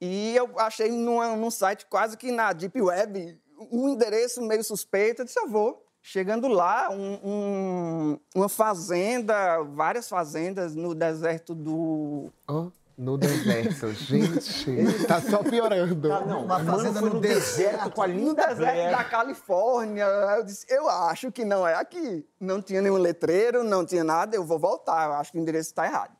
[0.00, 3.40] E eu achei numa- num site quase que na Deep Web
[3.72, 5.22] um endereço meio suspeito.
[5.22, 5.84] Eu disse, eu vou.
[6.00, 12.30] Chegando lá, um- um- uma fazenda, várias fazendas no deserto do.
[12.46, 15.06] Ó, no deserto, gente.
[15.06, 16.08] Tá só piorando.
[16.08, 18.90] Não, Uma fazenda no no deserto com a linda deserto Blair.
[18.90, 20.04] da Califórnia.
[20.04, 22.26] Eu disse, eu acho que não é aqui.
[22.38, 25.06] Não tinha nenhum letreiro, não tinha nada, eu vou voltar.
[25.08, 26.16] Eu acho que o endereço está errado.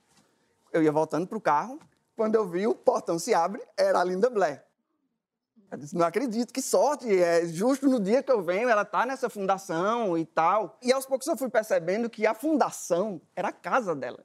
[0.73, 1.79] Eu ia voltando pro carro,
[2.17, 4.65] quando eu vi o portão se abre, era a Linda Blair.
[5.71, 7.09] Eu disse, não acredito, que sorte.
[7.21, 10.77] É justo no dia que eu venho, ela tá nessa fundação e tal.
[10.83, 14.25] E aos poucos eu fui percebendo que a fundação era a casa dela.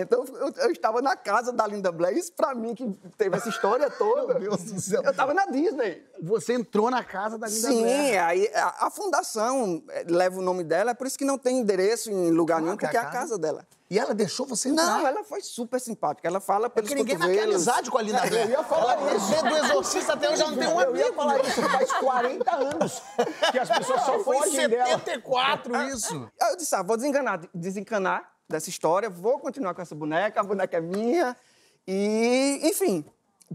[0.00, 2.16] Então eu, eu estava na casa da Linda Blair.
[2.16, 4.38] Isso pra mim, que teve essa história toda.
[4.38, 5.02] Meu Deus do céu.
[5.02, 6.02] Eu estava na Disney.
[6.22, 8.24] Você entrou na casa da Linda Sim, Blair.
[8.24, 11.58] aí a, a fundação eh, leva o nome dela, é por isso que não tem
[11.58, 13.18] endereço em lugar nenhum, que é a porque é a casa?
[13.18, 13.66] casa dela.
[13.90, 14.84] E ela deixou você entrar?
[14.84, 16.28] Não, ela foi super simpática.
[16.28, 17.68] Ela fala É pelos porque ninguém mais quer cotovelos.
[17.68, 18.44] amizade com a Linda Blair.
[18.44, 19.28] Eu ia falar ela, isso.
[19.30, 21.16] Desde do exorcista até hoje ela não tem um Eu ia amigo.
[21.16, 23.02] falar isso, faz 40 anos
[23.50, 24.86] que as pessoas só Foi em fogem dela.
[24.90, 26.30] 74 isso.
[26.42, 30.44] Aí eu disse, ah, vou desenganar, desencanar dessa história, vou continuar com essa boneca, a
[30.44, 31.36] boneca é minha.
[31.86, 33.04] E, enfim,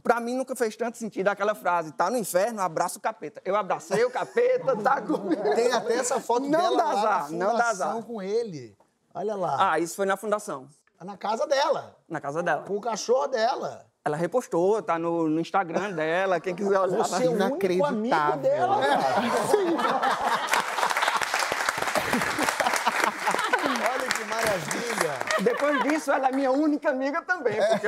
[0.03, 3.41] pra mim nunca fez tanto sentido aquela frase, tá no inferno, abraça o capeta.
[3.43, 5.41] Eu abracei o capeta, tá comigo.
[5.55, 8.03] Tem até essa foto Não dela dá lá azar, na não dá fundação azar.
[8.03, 8.77] com ele.
[9.13, 9.71] Olha lá.
[9.73, 10.67] Ah, isso foi na fundação,
[11.01, 11.97] Na casa dela.
[12.07, 12.63] na casa dela.
[12.63, 13.85] Com o cachorro dela.
[14.05, 16.97] Ela repostou, tá no, no Instagram dela, quem quiser olhar.
[16.97, 18.41] Você é o único amigo Inacreditável.
[18.41, 19.21] dela, cara
[25.37, 27.55] que Depois disso, ela é minha única amiga também.
[27.55, 27.87] Porque...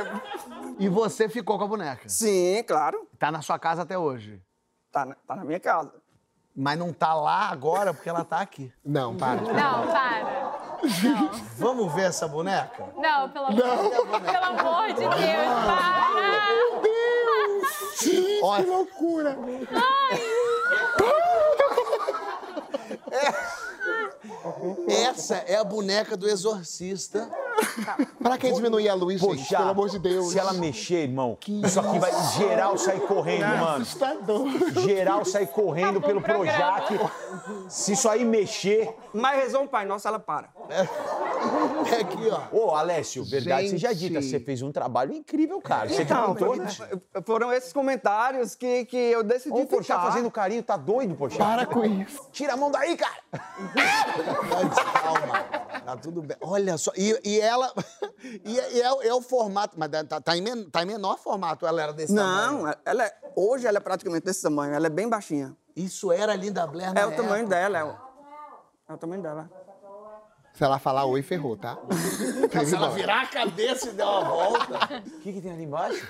[0.78, 2.08] E você ficou com a boneca.
[2.08, 3.06] Sim, claro.
[3.18, 4.40] Tá na sua casa até hoje.
[4.90, 5.92] Tá na, tá na minha casa.
[6.54, 8.72] Mas não tá lá agora porque ela tá aqui.
[8.82, 9.42] Não, para.
[9.42, 10.46] Não, para.
[11.58, 12.86] Vamos ver essa boneca?
[12.96, 15.10] Não, pelo amor, pelo amor de Deus,
[15.66, 16.06] para!
[18.42, 19.36] Olha, Que loucura.
[24.88, 27.28] Essa é a boneca do exorcista
[28.22, 29.38] Pra que diminuir a luz, gente?
[29.38, 30.30] Poxa, Pelo amor de Deus.
[30.32, 33.82] Se ela mexer, irmão, isso aqui vai geral sair correndo, mano.
[33.82, 34.46] Assustador.
[34.84, 36.92] Geral sair correndo pelo Projac.
[37.68, 38.94] Se isso aí mexer.
[39.12, 40.48] Mas rezou um Pai Nosso, ela para.
[40.68, 40.86] É
[42.00, 42.56] aqui, ó.
[42.56, 43.98] Ô, Alessio, verdade seja Gente.
[44.08, 45.88] dita, você fez um trabalho incrível, cara.
[45.88, 50.30] Você Então, tentou, foi- foram esses comentários que, que eu decidi Ô, o Porchat fazendo
[50.30, 51.38] carinho, tá doido, Porchat?
[51.38, 52.28] Para com isso.
[52.32, 53.14] Tira a mão daí, cara!
[53.32, 56.36] Mas calma, tá tudo bem.
[56.40, 57.72] Olha só, e, e ela.
[58.44, 61.16] E, é, e é, é o formato, mas tá, tá em men- tá em menor
[61.18, 62.62] formato, ela era desse tamanho.
[62.64, 65.54] Não, ela é, hoje ela é praticamente desse tamanho, ela é bem baixinha.
[65.76, 67.48] Isso era a Linda Blair na É o tamanho época.
[67.54, 67.94] dela, é o,
[68.88, 69.50] é o tamanho dela.
[70.56, 71.76] Se ela falar oi, ferrou, tá?
[72.64, 75.02] Se ela virar a cabeça e der uma volta.
[75.06, 76.06] O que, que tem ali embaixo?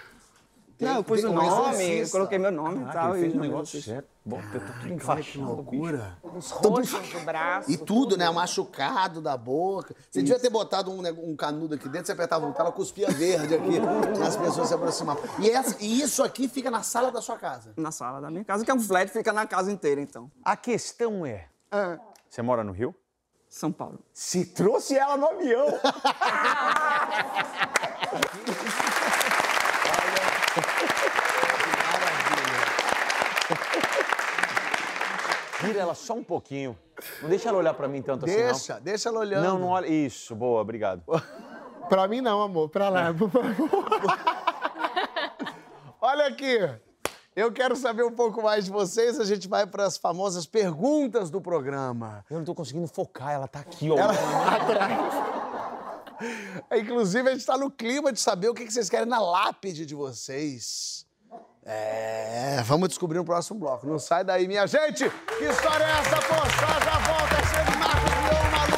[0.79, 1.49] Não, eu pus tem o um nome,
[1.85, 2.19] exorcista.
[2.19, 3.11] coloquei meu nome e Ah, tal.
[3.17, 4.09] ele fez e um negócio certo.
[4.25, 5.45] Bom, tá tudo enfaixado.
[5.47, 6.19] Loucura.
[6.23, 7.71] Os roxos do braço.
[7.71, 8.29] E tudo, né?
[8.31, 9.97] Machucado da boca.
[10.11, 13.09] Você devia ter botado um, um canudo aqui dentro, você apertava o botão, ela cuspia
[13.09, 13.81] verde aqui,
[14.23, 15.23] as pessoas se aproximavam.
[15.41, 17.73] E, essa- e isso aqui fica na sala da sua casa.
[17.77, 20.31] Na sala da minha casa, que é um flat, fica na casa inteira, então.
[20.45, 22.95] A questão é, É, você mora no Rio?
[23.57, 23.99] São Paulo.
[24.13, 25.67] Se trouxe ela no avião.
[35.63, 36.77] Vira ela só um pouquinho.
[37.23, 39.43] Não deixa ela olhar pra mim tanto assim, Deixa, deixa ela olhando.
[39.43, 39.53] não.
[39.55, 39.87] Não, não olha.
[39.87, 41.03] Isso, boa, obrigado.
[41.89, 42.69] Pra mim não, amor.
[42.69, 43.85] Pra lá, por favor.
[46.01, 46.59] Olha aqui.
[47.37, 49.21] Eu quero saber um pouco mais de vocês.
[49.21, 52.25] A gente vai para as famosas perguntas do programa.
[52.31, 53.97] Eu não tô conseguindo focar, ela tá aqui, ó.
[56.75, 59.95] Inclusive, a gente está no clima de saber o que vocês querem na lápide de
[59.95, 61.05] vocês.
[61.63, 63.87] É, vamos descobrir no próximo bloco.
[63.87, 65.05] Não sai daí, minha gente!
[65.37, 66.67] Que história é essa, poxa?
[66.85, 68.76] Já volta, é sempre Marcos Leão, Malu,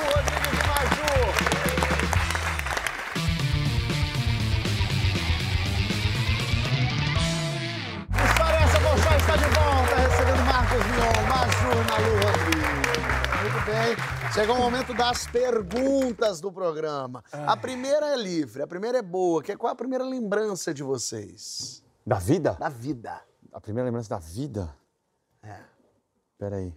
[13.69, 14.33] bem.
[14.33, 17.23] Chegou o momento das perguntas do programa.
[17.33, 19.43] A primeira é livre, a primeira é boa.
[19.43, 21.85] Que é qual a primeira lembrança de vocês?
[22.07, 22.55] Da vida?
[22.55, 23.21] Da vida.
[23.53, 24.75] A primeira lembrança da vida?
[25.43, 25.59] É.
[26.39, 26.73] Peraí.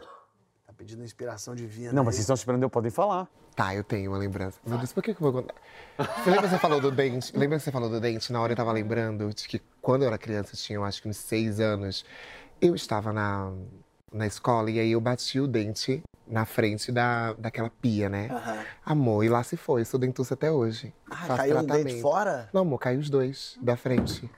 [0.66, 1.94] Tá pedindo inspiração divina.
[1.94, 2.06] Não, aí.
[2.06, 3.30] mas vocês estão esperando eu poder falar.
[3.56, 4.60] Tá, eu tenho uma lembrança.
[4.66, 5.56] Meu Deus, por que, que eu vou contar?
[5.98, 7.38] Você lembra que você falou do dente?
[7.38, 8.32] Lembra que você falou do dente?
[8.32, 11.10] Na hora eu tava lembrando de que quando eu era criança, tinha eu acho que
[11.10, 12.06] uns seis anos,
[12.62, 13.52] eu estava na,
[14.12, 18.30] na escola e aí eu bati o dente na frente da, daquela pia, né?
[18.86, 20.94] Amor, e lá se foi, sou dentuça até hoje.
[21.10, 22.02] Ah, Faço caiu um dente tratamento.
[22.02, 22.50] fora?
[22.54, 24.30] Não, amor, caiu os dois da frente.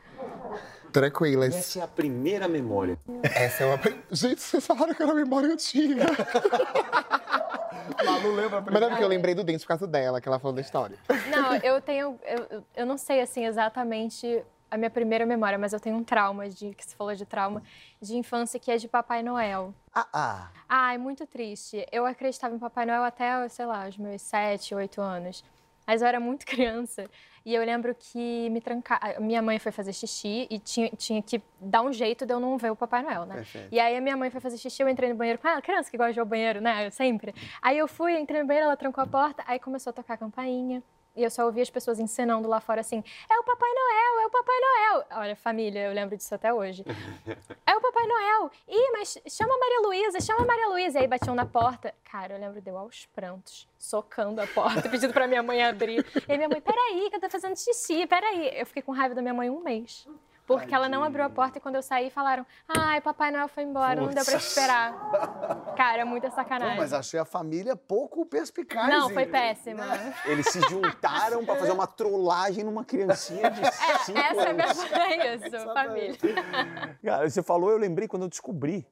[0.92, 1.56] Tranquilas.
[1.56, 2.98] Essa é a primeira memória.
[3.24, 3.80] Essa é uma.
[4.12, 6.06] Gente, vocês falaram que era memória antiga.
[8.06, 10.40] Malu lembra a Mas é porque eu lembrei do dente por causa dela, que ela
[10.40, 10.98] falou da história.
[11.30, 12.20] Não, eu tenho.
[12.26, 14.44] Eu- eu não sei assim exatamente
[14.74, 17.62] a minha primeira memória, mas eu tenho um trauma de que se falou de trauma
[18.02, 19.72] de infância que é de Papai Noel.
[19.94, 20.50] Ah, ah.
[20.68, 21.86] Ai, muito triste.
[21.92, 25.44] Eu acreditava em Papai Noel até, sei lá, os meus sete, oito anos.
[25.86, 27.08] Mas eu era muito criança.
[27.46, 29.22] E eu lembro que me trancar.
[29.22, 32.58] Minha mãe foi fazer xixi e tinha, tinha que dar um jeito de eu não
[32.58, 33.36] ver o Papai Noel, né?
[33.36, 33.68] Perfeito.
[33.72, 35.92] E aí a minha mãe foi fazer xixi, eu entrei no banheiro com ela, criança
[35.92, 36.90] que gosta de ir ao banheiro, né?
[36.90, 37.36] Sempre.
[37.62, 40.18] Aí eu fui, entrei no banheiro, ela trancou a porta, aí começou a tocar a
[40.18, 40.82] campainha.
[41.16, 44.26] E eu só ouvi as pessoas encenando lá fora assim: é o Papai Noel, é
[44.26, 45.06] o Papai Noel.
[45.12, 46.84] Olha, família, eu lembro disso até hoje.
[47.66, 48.52] É o Papai Noel.
[48.68, 51.00] Ih, mas chama a Maria Luísa, chama a Maria Luísa.
[51.00, 51.94] E aí batiam na porta.
[52.04, 56.06] Cara, eu lembro, deu aos prantos, socando a porta, pedindo pra minha mãe abrir.
[56.28, 58.60] E aí minha mãe, peraí, que eu tô fazendo xixi, peraí.
[58.60, 60.08] Eu fiquei com raiva da minha mãe um mês.
[60.46, 63.64] Porque ela não abriu a porta e quando eu saí falaram: Ai, Papai Noel foi
[63.64, 64.94] embora, não deu pra esperar.
[65.78, 66.78] Cara, é muita Pô, sacanagem.
[66.78, 68.90] mas achei a família pouco perspicaz.
[68.90, 69.86] Não, foi péssima.
[70.26, 73.62] Eles se juntaram pra fazer uma trollagem numa criancinha de
[74.04, 74.84] cinco Essa é a anos.
[74.84, 76.18] verdade, é isso, família.
[77.04, 78.86] Cara, você falou, eu lembrei quando eu descobri.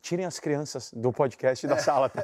[0.00, 2.08] Tirem as crianças do podcast da sala.
[2.08, 2.22] tá?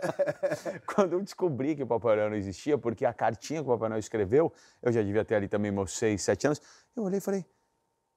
[0.95, 3.89] quando eu descobri que o Papai Noel não existia, porque a cartinha que o Papai
[3.89, 6.63] Noel escreveu, eu já devia ter ali também meus seis, sete anos,
[6.97, 7.45] eu olhei e falei,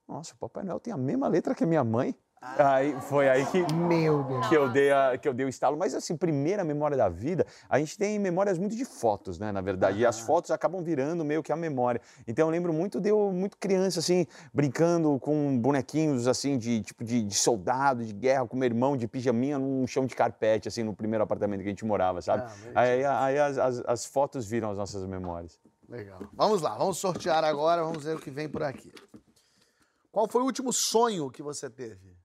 [0.07, 2.15] nossa, o Papai Noel tem a mesma letra que a minha mãe.
[2.57, 4.47] Aí foi aí que Meu Deus.
[4.47, 5.77] que eu dei a, que eu dei o estalo.
[5.77, 9.61] Mas assim, primeira memória da vida, a gente tem memórias muito de fotos, né, na
[9.61, 9.99] verdade.
[9.99, 12.01] E as fotos acabam virando meio que a memória.
[12.27, 17.03] Então eu lembro muito de eu muito criança assim, brincando com bonequinhos assim de tipo
[17.05, 20.83] de, de soldado, de guerra, com meu irmão de pijaminha num chão de carpete assim
[20.83, 22.43] no primeiro apartamento que a gente morava, sabe?
[22.75, 25.57] Ah, aí aí as, as, as fotos viram as nossas memórias.
[25.87, 26.19] Legal.
[26.33, 28.91] Vamos lá, vamos sortear agora, vamos ver o que vem por aqui.
[30.13, 32.15] Qual foi o último sonho que você teve?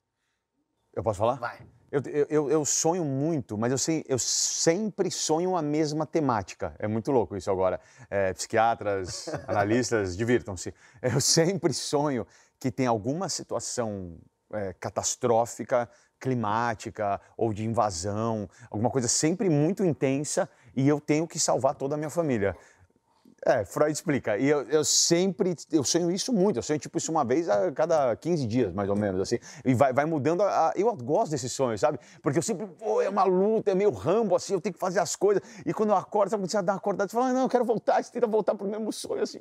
[0.93, 1.37] Eu posso falar?
[1.37, 1.67] Vai.
[1.91, 6.77] Eu, eu, eu, sonho muito, mas eu, sei, eu sempre sonho a mesma temática.
[6.79, 7.81] É muito louco isso agora.
[8.11, 10.75] É, psiquiatras, analistas, divirtam-se.
[11.01, 12.27] Eu sempre sonho
[12.61, 14.19] que tem alguma situação
[14.53, 15.89] é, catastrófica,
[16.21, 21.95] climática ou de invasão, alguma coisa sempre muito intensa e eu tenho que salvar toda
[21.95, 22.55] a minha família.
[23.45, 24.37] É, Freud explica.
[24.37, 26.59] E eu, eu, sempre, eu sonho isso muito.
[26.59, 29.39] Eu sonho, tipo, isso uma vez a cada 15 dias, mais ou menos, assim.
[29.65, 30.43] E vai, vai mudando.
[30.43, 31.99] A, eu gosto desses sonhos, sabe?
[32.21, 34.99] Porque eu sempre, pô, é uma luta, é meio rambo, assim, eu tenho que fazer
[34.99, 35.43] as coisas.
[35.65, 37.49] E quando eu acordo, sabe quando você dá uma acordada, você fala, ah, não, eu
[37.49, 39.39] quero voltar, você tenta voltar pro mesmo sonho, assim.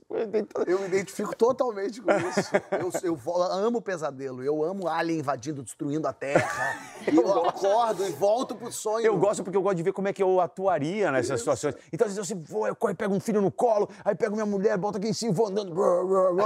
[0.68, 2.52] Eu me identifico totalmente com isso.
[2.72, 6.76] Eu, eu, amo pesadelo, eu amo alien invadindo, destruindo a Terra.
[7.12, 9.06] e eu acordo e volto pro sonho.
[9.06, 11.40] Eu gosto porque eu gosto de ver como é que eu atuaria nessas isso.
[11.40, 11.76] situações.
[11.92, 14.16] Então, às vezes eu sempre vou, eu corro e pego um filho no colo, aí
[14.16, 15.74] pego minha mulher, volto aqui em cima, vou andando,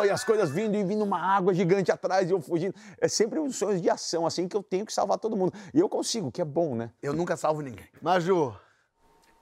[0.05, 2.73] e as coisas vindo e vindo uma água gigante atrás e eu fugindo.
[2.99, 5.53] É sempre um sonho de ação, assim, que eu tenho que salvar todo mundo.
[5.73, 6.91] E eu consigo, que é bom, né?
[7.01, 7.85] Eu nunca salvo ninguém.
[8.01, 8.55] Maju.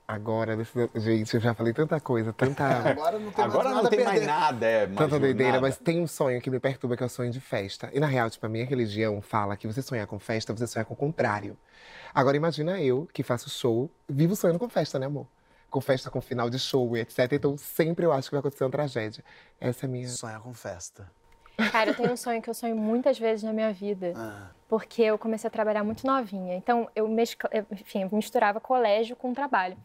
[0.10, 0.58] Agora,
[0.96, 2.66] gente, eu já falei tanta coisa, tanta.
[2.90, 4.88] Agora não tem Agora mais não nada tem mais nada, é.
[4.88, 7.92] Tanta doideira, mas tem um sonho que me perturba, que é o sonho de festa.
[7.94, 10.84] E na real, tipo, a minha religião fala que você sonhar com festa, você sonha
[10.84, 11.56] com o contrário.
[12.12, 15.28] Agora imagina eu, que faço show, vivo sonhando com festa, né, amor?
[15.70, 17.32] Com festa com final de show e etc.
[17.34, 19.24] Então sempre eu acho que vai acontecer uma tragédia.
[19.60, 20.08] Essa é a minha.
[20.08, 21.10] Sonhar com festa.
[21.72, 24.14] Cara, eu tenho um sonho que eu sonho muitas vezes na minha vida.
[24.16, 24.50] Ah.
[24.68, 26.56] Porque eu comecei a trabalhar muito novinha.
[26.56, 27.50] Então eu, mescla...
[27.72, 29.78] Enfim, eu misturava colégio com trabalho.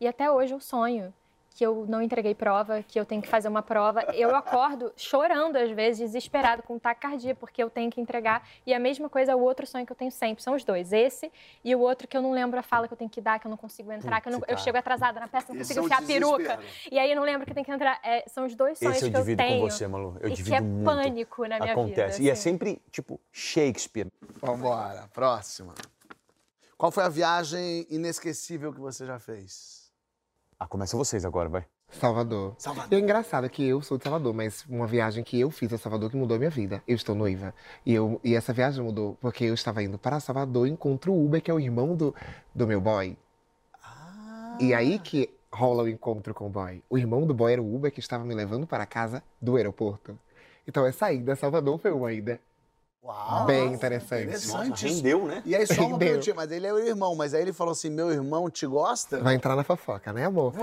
[0.00, 1.12] E até hoje eu sonho
[1.54, 4.02] que eu não entreguei prova, que eu tenho que fazer uma prova.
[4.14, 8.46] Eu acordo chorando, às vezes, desesperado, com taquicardia, porque eu tenho que entregar.
[8.66, 10.92] E a mesma coisa, o outro sonho que eu tenho sempre, são os dois.
[10.92, 11.30] Esse
[11.64, 13.46] e o outro que eu não lembro a fala que eu tenho que dar, que
[13.46, 15.98] eu não consigo entrar, que eu, não, eu chego atrasada na peça, não consigo enfiar
[15.98, 16.60] a peruca.
[16.90, 17.98] E aí eu não lembro que tem que entrar.
[18.02, 19.60] É, são os dois sonhos Esse eu que eu divido tenho.
[19.60, 20.16] com você, Malu.
[20.20, 20.84] Eu e divido que é muito.
[20.84, 21.94] pânico na minha Acontece.
[21.94, 22.06] vida.
[22.06, 22.22] Assim.
[22.22, 22.42] E é assim.
[22.42, 24.06] sempre, tipo, Shakespeare.
[24.40, 25.74] Vambora, próxima.
[26.76, 29.79] Qual foi a viagem inesquecível que você já fez?
[30.62, 31.64] Ah, começa vocês agora, vai.
[31.88, 32.54] Salvador.
[32.58, 32.92] Salvador.
[32.92, 35.78] E é engraçado que eu sou de Salvador, mas uma viagem que eu fiz a
[35.78, 36.82] Salvador que mudou a minha vida.
[36.86, 37.54] Eu estou noiva.
[37.84, 41.24] E, eu, e essa viagem mudou porque eu estava indo para Salvador e encontro o
[41.24, 42.14] Uber, que é o irmão do,
[42.54, 43.16] do meu boy.
[43.82, 44.58] Ah.
[44.60, 46.82] E aí que rola o encontro com o boy.
[46.90, 50.18] O irmão do boy era o Uber que estava me levando para casa do aeroporto.
[50.68, 52.38] Então essa ida a Salvador foi uma ida
[53.02, 54.24] Uau, Bem interessante.
[54.24, 54.68] interessante.
[54.70, 55.42] Nossa, rendeu, né?
[55.46, 55.98] E aí, só uma Rendeu.
[55.98, 59.20] perguntinha, mas ele é o irmão, mas aí ele falou assim: meu irmão te gosta?
[59.20, 60.52] Vai entrar na fofoca, né, amor?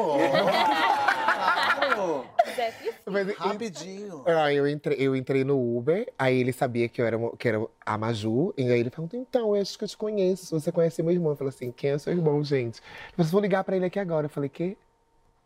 [1.38, 2.26] Claro.
[2.56, 4.24] Deve Mas, Rapidinho.
[4.26, 7.66] Ah, eu entrei, eu entrei no Uber, aí ele sabia que eu era, que era
[7.86, 11.02] a Maju, e aí ele perguntou, então, eu acho que eu te conheço, você conhece
[11.04, 11.32] meu irmão?
[11.32, 12.82] Eu falei assim, quem é seu irmão, gente?
[13.08, 14.26] Ele falou, vou ligar pra ele aqui agora.
[14.26, 14.76] Eu falei, quê?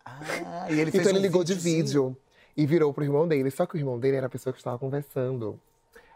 [0.05, 1.83] Ah, e ele fez Então ele um ligou de videozinho.
[1.85, 2.17] vídeo
[2.55, 4.77] e virou pro irmão dele, só que o irmão dele era a pessoa que estava
[4.79, 5.59] conversando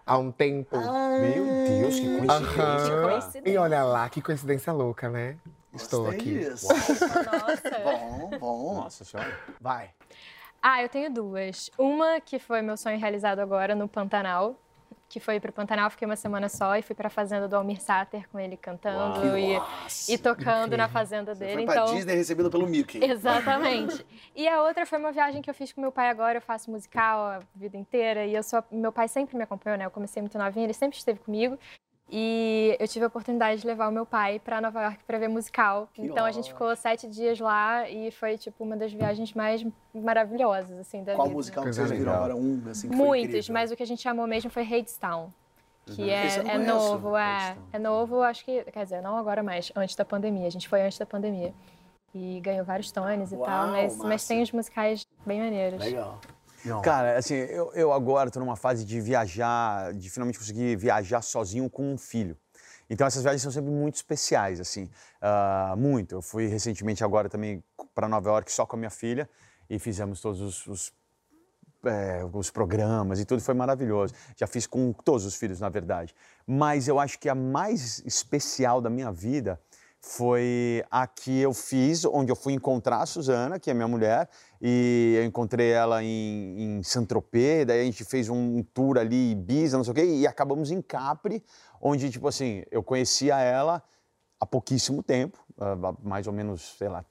[0.06, 0.78] há um tempo.
[0.78, 3.02] Meu Deus, que coincidência.
[3.02, 3.50] Coincidência.
[3.50, 5.38] E olha lá, que coincidência louca, né?
[5.74, 6.40] Estou Gostei aqui.
[6.40, 6.68] disso.
[6.68, 7.80] Nossa.
[7.84, 8.76] Bom, bom.
[8.76, 9.38] Nossa senhora.
[9.60, 9.90] Vai.
[10.62, 11.70] Ah, eu tenho duas.
[11.78, 14.56] Uma que foi meu sonho realizado agora no Pantanal,
[15.08, 18.28] que foi pro Pantanal, fiquei uma semana só e fui pra fazenda do Almir Sater
[18.30, 20.12] com ele cantando e, Nossa.
[20.12, 21.54] e tocando na fazenda Você dele.
[21.54, 23.00] foi pra então, Disney recebida pelo Mickey.
[23.06, 24.06] Exatamente.
[24.36, 26.38] E a outra foi uma viagem que eu fiz com meu pai agora.
[26.38, 29.86] Eu faço musical a vida inteira e eu sou meu pai sempre me acompanhou, né?
[29.86, 31.58] Eu comecei muito novinha, ele sempre esteve comigo.
[32.10, 35.28] E eu tive a oportunidade de levar o meu pai para Nova York para ver
[35.28, 35.90] musical.
[35.98, 40.78] então a gente ficou sete dias lá e foi tipo uma das viagens mais maravilhosas
[40.78, 41.38] assim da Qual vida.
[41.38, 42.36] musical que vocês viram agora?
[42.36, 45.32] Um, assim, que Muitos, mas o que a gente chamou mesmo foi Hadestown.
[45.88, 49.44] Que é, não é conheço, novo, é, é novo, acho que, quer dizer, não agora
[49.44, 50.48] mais, antes da pandemia.
[50.48, 51.54] A gente foi antes da pandemia.
[52.14, 55.80] E ganhou vários tones e Uau, tal, mas, mas tem uns musicais bem maneiros.
[55.80, 56.20] Legal.
[56.66, 56.82] Não.
[56.82, 61.70] Cara, assim, eu, eu agora tô numa fase de viajar, de finalmente conseguir viajar sozinho
[61.70, 62.36] com um filho.
[62.90, 64.90] Então essas viagens são sempre muito especiais, assim,
[65.22, 66.16] ah, muito.
[66.16, 67.64] Eu fui recentemente agora também
[67.94, 69.30] para Nova York só com a minha filha
[69.70, 70.94] e fizemos todos os, os,
[71.84, 74.14] é, os programas e tudo, foi maravilhoso.
[74.36, 76.14] Já fiz com todos os filhos, na verdade.
[76.46, 79.60] Mas eu acho que a mais especial da minha vida
[80.00, 84.30] foi a que eu fiz, onde eu fui encontrar a Suzana, que é minha mulher,
[84.68, 89.78] e eu encontrei ela em, em Saint-Tropez, daí a gente fez um tour ali, Ibiza,
[89.78, 91.44] não sei o quê, e acabamos em Capri,
[91.80, 93.84] onde, tipo assim, eu conhecia ela
[94.40, 95.38] há pouquíssimo tempo,
[96.02, 97.06] mais ou menos, sei lá,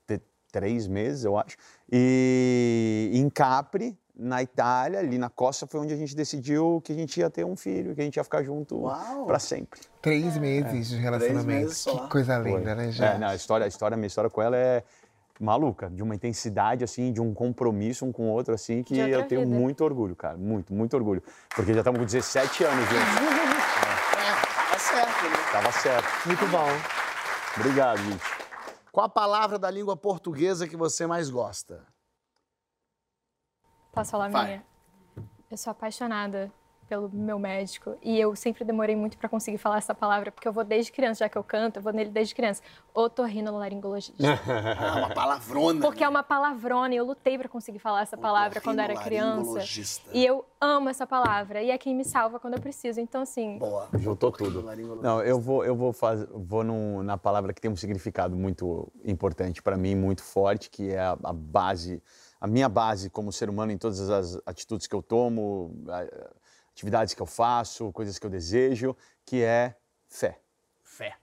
[0.50, 1.57] três meses, eu acho,
[1.92, 6.94] e em Capri, na Itália, ali na costa, foi onde a gente decidiu que a
[6.96, 8.82] gente ia ter um filho, que a gente ia ficar junto
[9.26, 9.80] para sempre.
[10.02, 11.46] Três meses de relacionamento.
[11.46, 11.98] meses só.
[12.05, 12.50] que coisa Foi.
[12.52, 13.18] linda, né, É, gente?
[13.18, 14.84] não, a história, a história, a minha história com ela é
[15.41, 19.26] maluca, de uma intensidade, assim, de um compromisso um com o outro, assim, que eu
[19.26, 19.55] tenho vida.
[19.55, 21.22] muito orgulho, cara, muito, muito orgulho.
[21.55, 23.05] Porque já estamos com 17 anos juntos.
[24.74, 25.37] Tá certo, né?
[25.53, 26.26] Tava certo.
[26.26, 26.66] Muito bom.
[27.57, 28.24] Obrigado, gente.
[28.91, 31.87] Qual a palavra da língua portuguesa que você mais gosta?
[33.93, 34.47] Posso falar a Vai.
[34.47, 34.66] minha?
[35.51, 36.53] Eu sou apaixonada
[36.89, 40.53] pelo meu médico e eu sempre demorei muito para conseguir falar essa palavra, porque eu
[40.53, 42.62] vou desde criança, já que eu canto, eu vou nele desde criança.
[42.95, 44.22] Otorrinolaringologista.
[44.78, 45.80] Ah, uma palavrona.
[45.80, 49.61] Porque é uma palavrona e eu lutei para conseguir falar essa palavra quando era criança.
[50.12, 53.01] E eu amo essa palavra e é quem me salva quando eu preciso.
[53.01, 53.89] Então, assim, Boa.
[53.99, 54.62] Juntou tudo.
[55.03, 58.91] Não, eu vou, eu vou, faz, vou num- na palavra que tem um significado muito
[59.05, 62.03] importante para mim, muito forte, que é a, a base,
[62.41, 66.30] a minha base como ser humano em todas as atitudes que eu tomo, a-
[66.75, 69.77] atividades que eu faço, coisas que eu desejo, que é
[70.09, 70.41] fé.
[70.83, 71.16] Fé.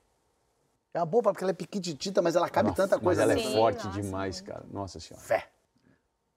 [0.93, 3.39] É uma boa, porque ela é pequititita, mas ela cabe Nossa, tanta coisa Mas ela
[3.39, 4.43] é Sim, forte nossa, demais, sim.
[4.45, 4.65] cara.
[4.71, 5.25] Nossa senhora.
[5.25, 5.47] Fé.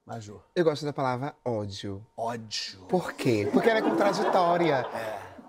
[0.04, 0.42] Major.
[0.54, 2.04] Eu gosto da palavra ódio.
[2.16, 2.80] Ódio.
[2.88, 3.48] Por quê?
[3.52, 4.84] Porque ela é contraditória.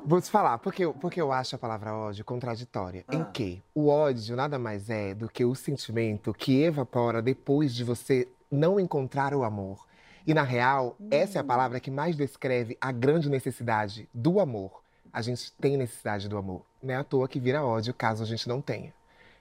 [0.05, 3.03] Vou te falar, porque, eu- porque eu acho a palavra ódio contraditória.
[3.11, 7.83] Em que o ódio nada mais é do que o sentimento que evapora depois de
[7.83, 9.85] você não encontrar o amor.
[10.27, 14.81] E na real, essa é a palavra que mais descreve a grande necessidade do amor.
[15.13, 16.63] A gente tem necessidade do amor.
[16.81, 18.93] Não é à toa que vira ódio caso a gente não tenha.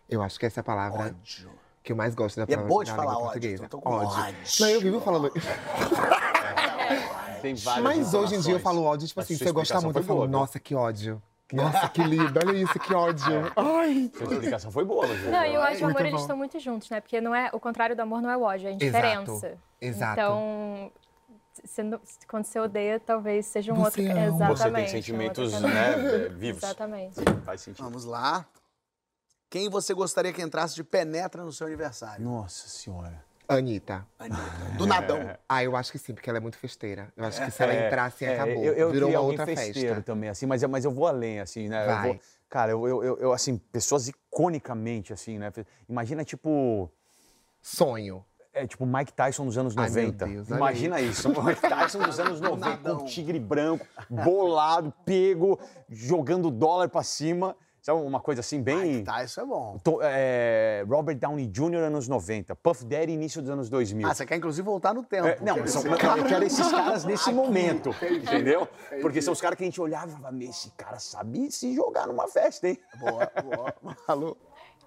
[0.08, 1.50] Eu acho que essa é a palavra Ódio.
[1.82, 3.90] que eu mais gosto da E é palavra boa de falar ódio, então tô com
[3.90, 4.36] ódio.
[4.60, 5.32] Não, eu vivo falando.
[7.40, 9.80] Tem várias Mas hoje em dia eu falo ódio, tipo Mas assim, se eu gostar
[9.80, 11.20] muito, eu falo, boa, nossa, que ódio.
[11.52, 13.52] Nossa, que lindo, olha isso, que ódio.
[13.54, 14.10] Ai.
[14.16, 15.14] Sua explicação foi boa, Lu.
[15.30, 17.00] Não, e o ódio e o amor, eles estão muito juntos, né?
[17.00, 19.46] Porque não é, o contrário do amor não é o ódio, é a indiferença.
[19.46, 19.58] exato.
[19.88, 20.92] Então,
[21.64, 24.18] você não- quando você odeia, talvez seja um Você outro...
[24.18, 24.52] ama.
[24.52, 24.58] Exatamente.
[24.58, 25.74] Você tem é um sentimentos caminho.
[25.74, 26.62] né, vivos.
[26.62, 27.14] Exatamente.
[27.44, 27.84] Faz sentido.
[27.84, 28.46] Vamos lá.
[29.50, 32.24] Quem você gostaria que entrasse de penetra no seu aniversário?
[32.24, 33.22] Nossa senhora.
[33.46, 34.04] Anitta.
[34.18, 34.42] Anitta.
[34.78, 35.18] Do nadão.
[35.48, 37.12] Ah, eu acho que sim, porque ela é muito festeira.
[37.16, 38.64] Eu acho que se ela entrasse, é, acabou.
[38.64, 40.02] Eu, eu Virou uma outra festa.
[40.02, 41.82] também, assim, mas, eu- mas eu vou além, assim, né?
[41.82, 42.08] Eu Vai.
[42.08, 45.52] vou- cara, eu, eu, eu- eu, assim, pessoas iconicamente, assim, né?
[45.88, 46.90] Imagina, tipo,
[47.62, 48.24] Sonho.
[48.54, 50.26] É, tipo Mike Tyson dos anos Ai, meu 90.
[50.26, 55.58] Deus, olha Imagina isso, Mike Tyson dos anos 90, com tigre branco, bolado, pego,
[55.90, 57.56] jogando dólar pra cima.
[57.82, 59.04] Sabe, uma coisa assim, bem...
[59.04, 59.76] Tá, isso é bom.
[59.84, 61.82] To- é, Robert Downey Jr.
[61.82, 64.08] anos 90, Puff Daddy início dos anos 2000.
[64.08, 65.26] Ah, você quer inclusive voltar no tempo.
[65.26, 68.66] É, não, mas são, eu quero esses caras nesse momento, entendeu?
[69.02, 71.74] Porque são os caras que a gente olhava e falava, "Meu, esse cara sabe se
[71.74, 72.78] jogar numa festa, hein?
[72.98, 73.74] Boa, boa.
[74.08, 74.34] Malu.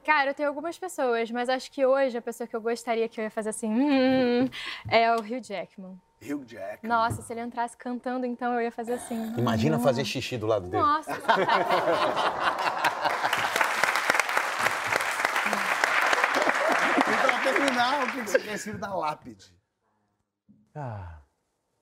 [0.07, 3.19] Cara, eu tenho algumas pessoas, mas acho que hoje a pessoa que eu gostaria que
[3.19, 4.49] eu ia fazer assim hum,
[4.89, 5.99] é o Hugh Jackman.
[6.23, 6.87] Hugh Jack.
[6.87, 9.35] Nossa, se ele entrasse cantando, então eu ia fazer assim.
[9.37, 9.81] Imagina hum.
[9.81, 10.81] fazer xixi do lado dele.
[10.81, 11.11] Nossa,
[17.07, 19.53] E pra terminar, o que você quer escrito na lápide?
[20.73, 21.17] Ah,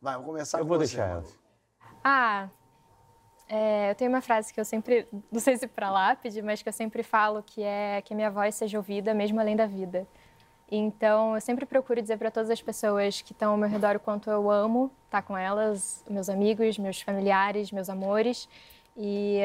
[0.01, 1.21] Vai, vou começar eu com vou você, deixar Malu.
[1.28, 1.99] ela.
[2.03, 2.49] Ah,
[3.47, 6.69] é, eu tenho uma frase que eu sempre, não sei se para lápide, mas que
[6.69, 10.07] eu sempre falo que é que minha voz seja ouvida mesmo além da vida.
[10.71, 13.99] Então, eu sempre procuro dizer para todas as pessoas que estão ao meu redor o
[13.99, 18.49] quanto eu amo estar com elas, meus amigos, meus familiares, meus amores.
[18.97, 19.39] E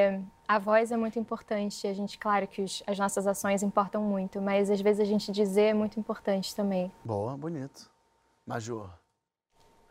[0.48, 1.86] a voz é muito importante.
[1.86, 5.30] A gente, claro que os- as nossas ações importam muito, mas às vezes a gente
[5.30, 6.90] dizer é muito importante também.
[7.05, 7.90] Boa, bonito.
[8.46, 8.88] Major.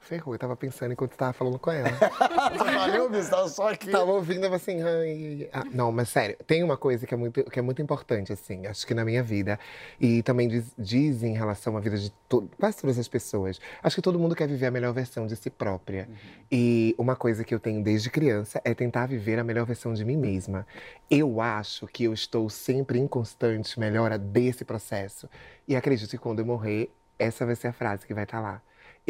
[0.02, 1.90] Ferrou, eu tava pensando enquanto tava falando com ela.
[2.58, 3.92] Valeu, bicho, tava só aqui.
[3.92, 7.44] Tava ouvindo, eu assim, ai, ah, não, mas sério, tem uma coisa que é muito,
[7.44, 9.60] que é muito importante, assim, acho que na minha vida,
[10.00, 13.60] e também diz, diz em relação à vida de to- quase todas as pessoas.
[13.84, 16.10] Acho que todo mundo quer viver a melhor versão de si própria.
[16.52, 20.04] E uma coisa que eu tenho desde criança é tentar viver a melhor versão de
[20.04, 20.66] mim mesma.
[21.10, 25.30] Eu acho que eu estou sempre em constante melhora desse processo.
[25.68, 28.62] E acredito que quando eu morrer, essa vai ser a frase que vai estar lá.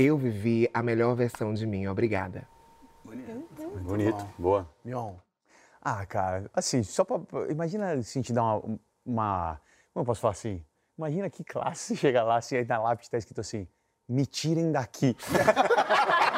[0.01, 2.47] Eu vivi a melhor versão de mim, obrigada.
[3.83, 4.65] Bonito, boa.
[4.81, 5.15] Mion.
[5.81, 7.19] Ah, cara, assim, só pra.
[7.49, 9.61] Imagina assim, te dar uma, uma.
[9.93, 10.63] Como eu posso falar assim?
[10.97, 13.67] Imagina que classe você chega lá, assim, aí na lápide tá escrito assim:
[14.07, 15.17] me tirem daqui.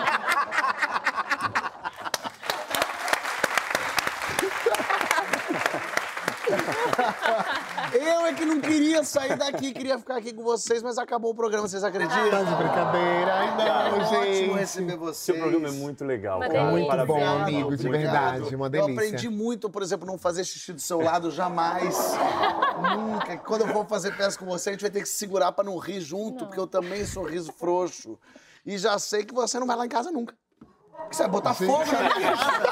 [7.94, 8.60] Eu é que não
[8.92, 12.30] queria sair daqui, queria ficar aqui com vocês, mas acabou o programa, vocês acreditam?
[12.30, 14.54] Tá de brincadeira, ai não, Ótimo gente.
[14.54, 15.18] receber vocês.
[15.18, 16.38] Seu programa é muito legal.
[16.40, 16.72] Uma cara.
[16.72, 17.42] Muito bom, Parabéns.
[17.42, 18.94] amigo, de verdade, uma Eu delícia.
[18.94, 21.96] aprendi muito, por exemplo, não fazer xixi do seu lado jamais.
[22.98, 23.38] Nunca.
[23.38, 25.64] Quando eu for fazer peça com você, a gente vai ter que se segurar pra
[25.64, 28.20] não rir junto, porque eu também sou riso frouxo.
[28.66, 30.36] E já sei que você não vai lá em casa nunca.
[31.12, 32.71] Você vai botar fogo na minha casa.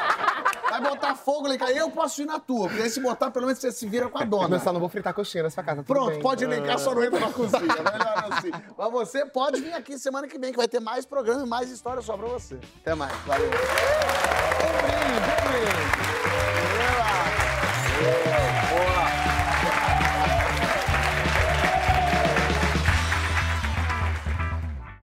[0.79, 1.71] Vai botar fogo casa.
[1.73, 4.17] Eu posso ir na tua, porque aí se botar, pelo menos você se vira com
[4.17, 4.47] a dona.
[4.47, 6.21] Mas só não vou fritar coxinha na sua casa, Pronto, bem.
[6.21, 7.61] pode casa, só não entra na cozinha.
[7.67, 8.51] Melhor assim.
[8.77, 11.69] Mas você pode vir aqui semana que vem, que vai ter mais programa e mais
[11.69, 12.57] história só pra você.
[12.81, 13.13] Até mais.
[13.25, 13.47] Valeu.
[13.47, 16.28] Um brinde, um brinde.